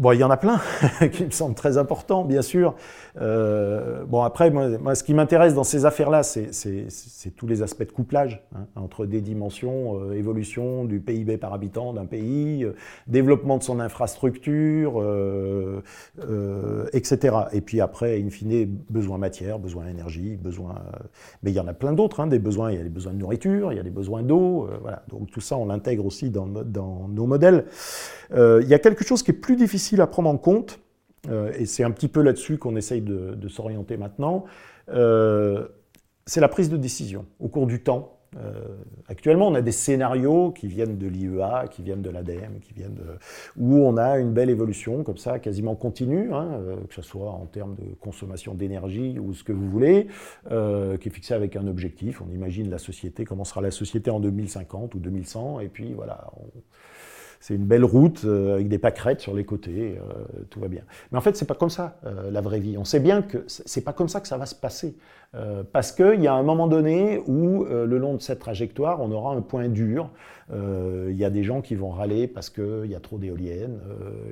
[0.01, 0.59] Bon, il y en a plein
[1.11, 2.73] qui me semblent très importants, bien sûr.
[3.21, 6.49] Euh, bon, après, moi, ce qui m'intéresse dans ces affaires-là, c'est
[7.37, 11.93] tous les aspects de couplage hein, entre des dimensions, euh, évolution du PIB par habitant
[11.93, 12.73] d'un pays, euh,
[13.05, 15.03] développement de son infrastructure,
[16.93, 17.35] etc.
[17.53, 20.81] Et puis après, in fine, besoin matière, besoin énergie, besoin.
[21.43, 22.71] mais il y en a plein d'autres, hein, des besoins.
[22.71, 25.03] Il y a des besoins de nourriture, il y a des besoins d'eau, voilà.
[25.09, 27.65] Donc tout ça, on l'intègre aussi dans, dans nos modèles.
[28.31, 30.79] il y a quelque chose qui est plus difficile à prendre en compte,
[31.29, 34.45] euh, et c'est un petit peu là-dessus qu'on essaye de, s'orienter maintenant,
[34.89, 35.67] euh,
[36.25, 38.17] c'est la prise de décision au cours du temps.
[38.37, 38.53] Euh,
[39.09, 42.97] actuellement, on a des scénarios qui viennent de l'IEA, qui viennent de l'ADM, qui viennent
[43.57, 47.45] où on a une belle évolution comme ça, quasiment continue, hein, que ce soit en
[47.45, 50.07] termes de consommation d'énergie ou ce que vous voulez,
[50.47, 52.21] qui est fixé avec un objectif.
[52.21, 56.31] On imagine la société, comment sera la société en 2050 ou 2100, et puis voilà.
[57.41, 60.83] C'est une belle route euh, avec des pâquerettes sur les côtés, euh, tout va bien.
[61.11, 62.77] Mais en fait, c'est pas comme ça euh, la vraie vie.
[62.77, 64.95] On sait bien que c'est pas comme ça que ça va se passer,
[65.71, 69.33] parce qu'il y a un moment donné où le long de cette trajectoire, on aura
[69.33, 70.09] un point dur.
[70.51, 73.79] Il y a des gens qui vont râler parce qu'il y a trop d'éoliennes.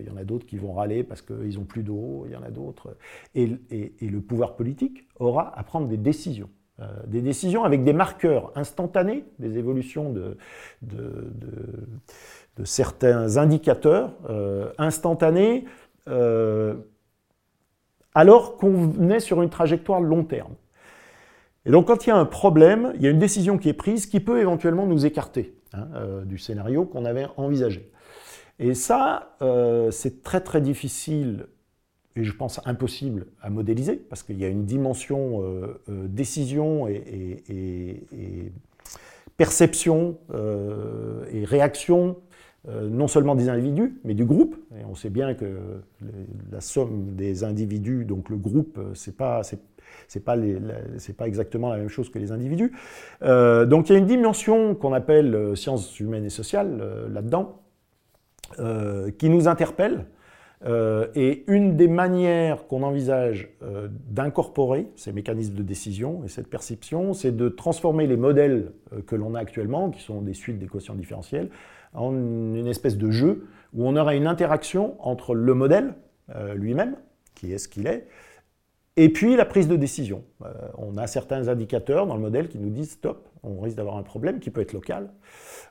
[0.02, 2.26] Il y en a d'autres qui vont râler parce qu'ils ont plus d'eau.
[2.28, 2.98] Il y en a d'autres.
[3.34, 6.50] Et, le pouvoir politique aura à prendre des décisions.
[7.08, 10.36] des décisions avec des marqueurs instantanés, des évolutions de
[12.64, 15.66] certains indicateurs euh, instantanés,
[16.08, 16.76] euh,
[18.14, 20.54] alors qu'on est sur une trajectoire long terme.
[21.66, 23.74] Et donc quand il y a un problème, il y a une décision qui est
[23.74, 27.92] prise qui peut éventuellement nous écarter hein, euh, du scénario qu'on avait envisagé.
[28.62, 29.38] Et ça,
[29.90, 31.48] c'est très très difficile
[32.18, 35.42] et je pense impossible à modéliser, parce qu'il y a une dimension
[35.88, 38.04] décision et
[39.38, 40.18] perception
[41.32, 42.18] et réaction
[42.68, 44.58] euh, non seulement des individus, mais du groupe.
[44.78, 45.46] Et on sait bien que
[46.52, 50.36] la somme des individus, donc le groupe, euh, c'est pas c'est pas,
[51.18, 52.74] pas exactement la même chose que les individus.
[53.22, 57.62] Euh, donc il y a une dimension qu'on appelle sciences humaines et sociales là-dedans,
[59.18, 60.06] qui nous interpelle.
[61.16, 63.50] et une des manières qu'on envisage
[64.10, 68.74] d'incorporer ces mécanismes de décision et cette perception, c'est de transformer les modèles
[69.08, 71.50] que l'on a actuellement, qui sont des suites des quotients différentiels,
[71.94, 75.94] en une espèce de jeu où on aura une interaction entre le modèle
[76.36, 76.96] euh, lui-même,
[77.36, 78.08] qui est ce qu'il est,
[78.98, 80.24] et puis la prise de décision.
[80.44, 83.98] Euh, on a certains indicateurs dans le modèle qui nous disent stop, on risque d'avoir
[83.98, 85.10] un problème qui peut être local.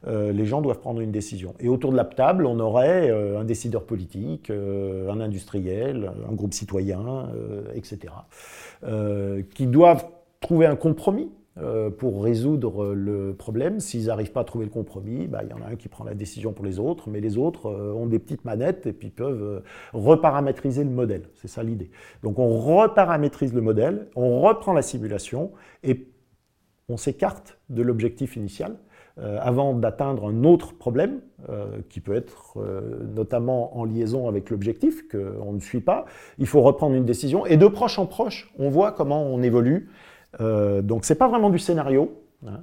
[0.07, 1.55] Euh, les gens doivent prendre une décision.
[1.61, 7.29] Et autour de la table, on aurait un décideur politique, un industriel, un groupe citoyen,
[7.75, 8.15] etc.,
[9.55, 10.07] qui doivent
[10.41, 11.31] trouver un compromis
[11.99, 13.81] pour résoudre le problème.
[13.81, 16.05] S'ils n'arrivent pas à trouver le compromis, bah, il y en a un qui prend
[16.05, 19.11] la décision pour les autres, mais les autres euh, ont des petites manettes et puis
[19.11, 19.61] peuvent euh,
[19.93, 21.23] reparamétriser le modèle.
[21.35, 21.91] C'est ça l'idée.
[22.23, 25.53] Donc on reparamétrise le modèle, on reprend la simulation
[25.83, 26.09] et
[26.89, 28.77] on s'écarte de l'objectif initial
[29.41, 31.21] avant d'atteindre un autre problème,
[31.89, 32.57] qui peut être
[33.13, 36.05] notamment en liaison avec l'objectif qu'on ne suit pas.
[36.39, 37.45] Il faut reprendre une décision.
[37.45, 39.91] Et de proche en proche, on voit comment on évolue
[40.41, 42.13] euh, donc c'est pas vraiment du scénario,
[42.47, 42.63] hein.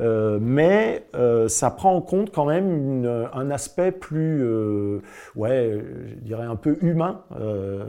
[0.00, 4.44] euh, mais euh, ça prend en compte quand même un aspect plus,
[5.34, 7.22] ouais, je dirais un peu humain,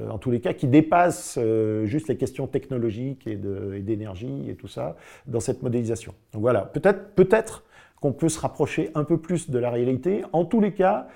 [0.10, 1.38] en tous les cas, qui dépasse
[1.84, 4.96] juste les questions technologiques et d'énergie et, tout ça
[5.28, 6.14] dans cette modélisation.
[6.34, 7.64] Donc voilà, peut-être peut-être
[8.00, 10.24] qu'on peut se rapprocher un peu plus de la réalité.
[10.34, 11.08] En tous les cas,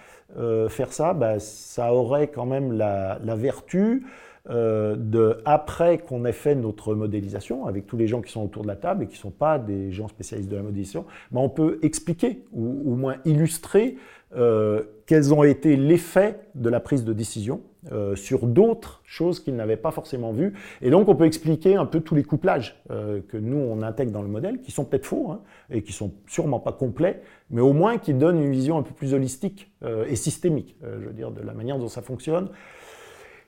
[0.69, 4.03] faire ça, bah, ça aurait quand même la vertu
[4.51, 8.61] euh, de, après qu'on ait fait notre modélisation, avec tous les gens qui sont autour
[8.61, 11.41] de la table et qui ne sont pas des gens spécialistes de la modélisation, ben
[11.41, 13.97] on peut expliquer ou au moins illustrer
[14.35, 19.39] euh, quels ont été les faits de la prise de décision euh, sur d'autres choses
[19.39, 20.53] qu'ils n'avaient pas forcément vues.
[20.83, 24.21] Et donc on peut expliquer un peu tous les couplages que nous on intègre dans
[24.21, 25.41] le modèle, qui sont peut-être faux hein,
[25.71, 28.93] et qui sont sûrement pas complets, mais au moins qui donnent une vision un peu
[28.93, 29.71] plus holistique
[30.07, 32.49] et systémique, je veux dire, de la manière dont ça fonctionne.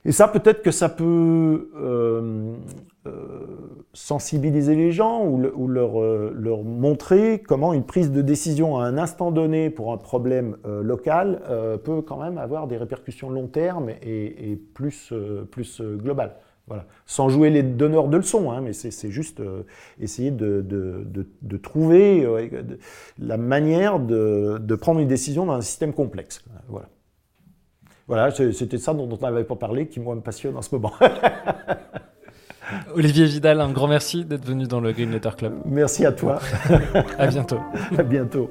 [0.04, 2.54] Et ça, peut-être que ça peut euh,
[3.06, 3.10] euh,
[3.92, 8.96] sensibiliser les gens ou, leur, euh, leur, montrer comment une prise de décision à un
[8.96, 11.42] instant donné pour un problème local
[11.84, 15.12] peut quand même avoir des répercussions long terme et, plus,
[15.50, 16.36] plus globales.
[16.66, 16.84] Voilà.
[17.06, 19.42] Sans jouer les donneurs de leçons, hein, mais c'est juste
[19.98, 21.06] essayer de, de,
[21.40, 22.26] de, trouver
[23.18, 26.44] la manière de, prendre une décision dans un système complexe.
[26.68, 26.88] Voilà.
[28.08, 30.92] Voilà, c'était ça dont on n'avait pas parlé, qui moi me passionne en ce moment.
[32.94, 35.52] Olivier Vidal, un grand merci d'être venu dans le Green Letter Club.
[35.66, 36.38] Merci à toi.
[37.18, 37.60] à bientôt.
[37.98, 38.50] à bientôt.